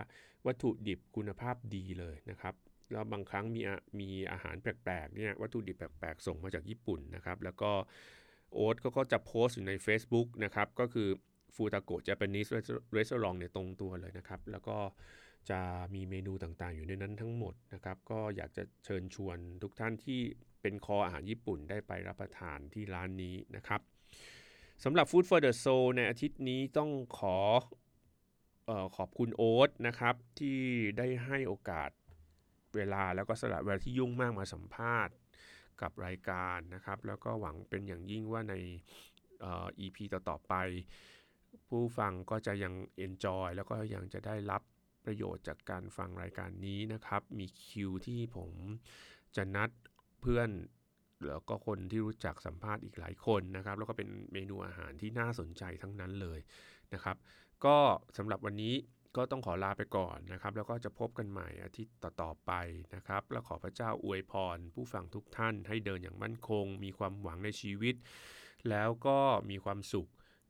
[0.46, 2.54] วัตถุดิบคุณภาพดีเลยนะครับ
[2.92, 3.60] แล้วบางครั้งมี
[4.00, 7.70] มีอาหารแปลกๆเนี่ยวัตถุดิบแปลกๆ ส่งมาจากญี่ปุ่นนะครับ แล้วก็
[8.54, 11.08] โอ๊ตก็จะโพสต์อยู่ใน Facebook นะครับ ก็คือ
[11.54, 12.46] ฟูตาโกะเจแปนิส
[12.92, 14.76] เรสอร์ในตรงตัวเลยนะครับ แล้วก็
[15.51, 15.61] จะ
[15.95, 20.20] มีเมนูต่างๆ อยู่ในนั้นทั้งหมดนะครับ ก็อยากจะเชิญชวนทุกท่านที่
[20.62, 23.80] เป็นคออาหารญี่ปุ่นได้ไปรับประทานที่ร้านนี้นะครับ
[24.84, 27.36] สำหรับ Food for the Soul ในอาทิตย์นี้ต้องขอ
[28.68, 30.59] ออขอบคุณโอ๊ตนะครับ ที่
[30.99, 31.90] ได้ให้โอกาส
[32.76, 35.14] เวลาแล้วก็สละเวลาที่ยุ่งมากมาสัมภาษณ์
[35.82, 38.55] กับรายการนะครับ แล้วก็หวังเป็นอย่างยิ่งว่าใน
[39.45, 39.47] อ
[39.84, 40.55] EP ต่อๆไป
[41.68, 42.74] ผู้ฟังก็จะยัง
[43.07, 44.62] enjoy แล้วก็ยังจะได้รับ
[45.05, 48.53] ประโยชน์จากการฟังรายการนี้นะครับ มีคิวที่ผม
[49.36, 49.70] จะนัด
[50.20, 50.50] เพื่อน
[51.26, 56.38] แล้วก็คนที่รู้จักสัมภาษณ์อีกหลายคนนะครับ แล้วก็เป็นเมนูอาหารที่น่าสนใจทั้งนั้นเลย
[56.94, 57.16] นะครับ
[57.64, 57.76] ก็
[58.16, 58.74] สำหรับวันนี้
[59.16, 62.53] ก็ต้องขอลาไปก่อนนะครับ แล้วก็จะพบกันใหม่อาทิตย์ต่อๆไป
[62.94, 67.94] นะครับ และขอพระเจ้าอวยพร ผู้ฟังทุกท่านให้เดินอย่างมั่นคง มีความหวังในชีวิต
[68.70, 69.18] แล้วก็
[69.50, 70.09] มีความสุข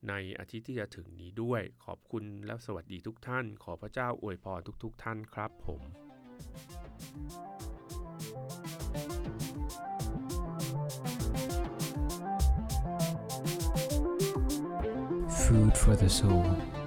[0.09, 5.83] ในอาทิตย์ที่จะถึงนี้ด้วย ขอบคุณและสวัสดีทุกท่าน ขอพระเจ้าอวยพรทุกๆท่านครับผม
[15.43, 16.82] Food for the soul.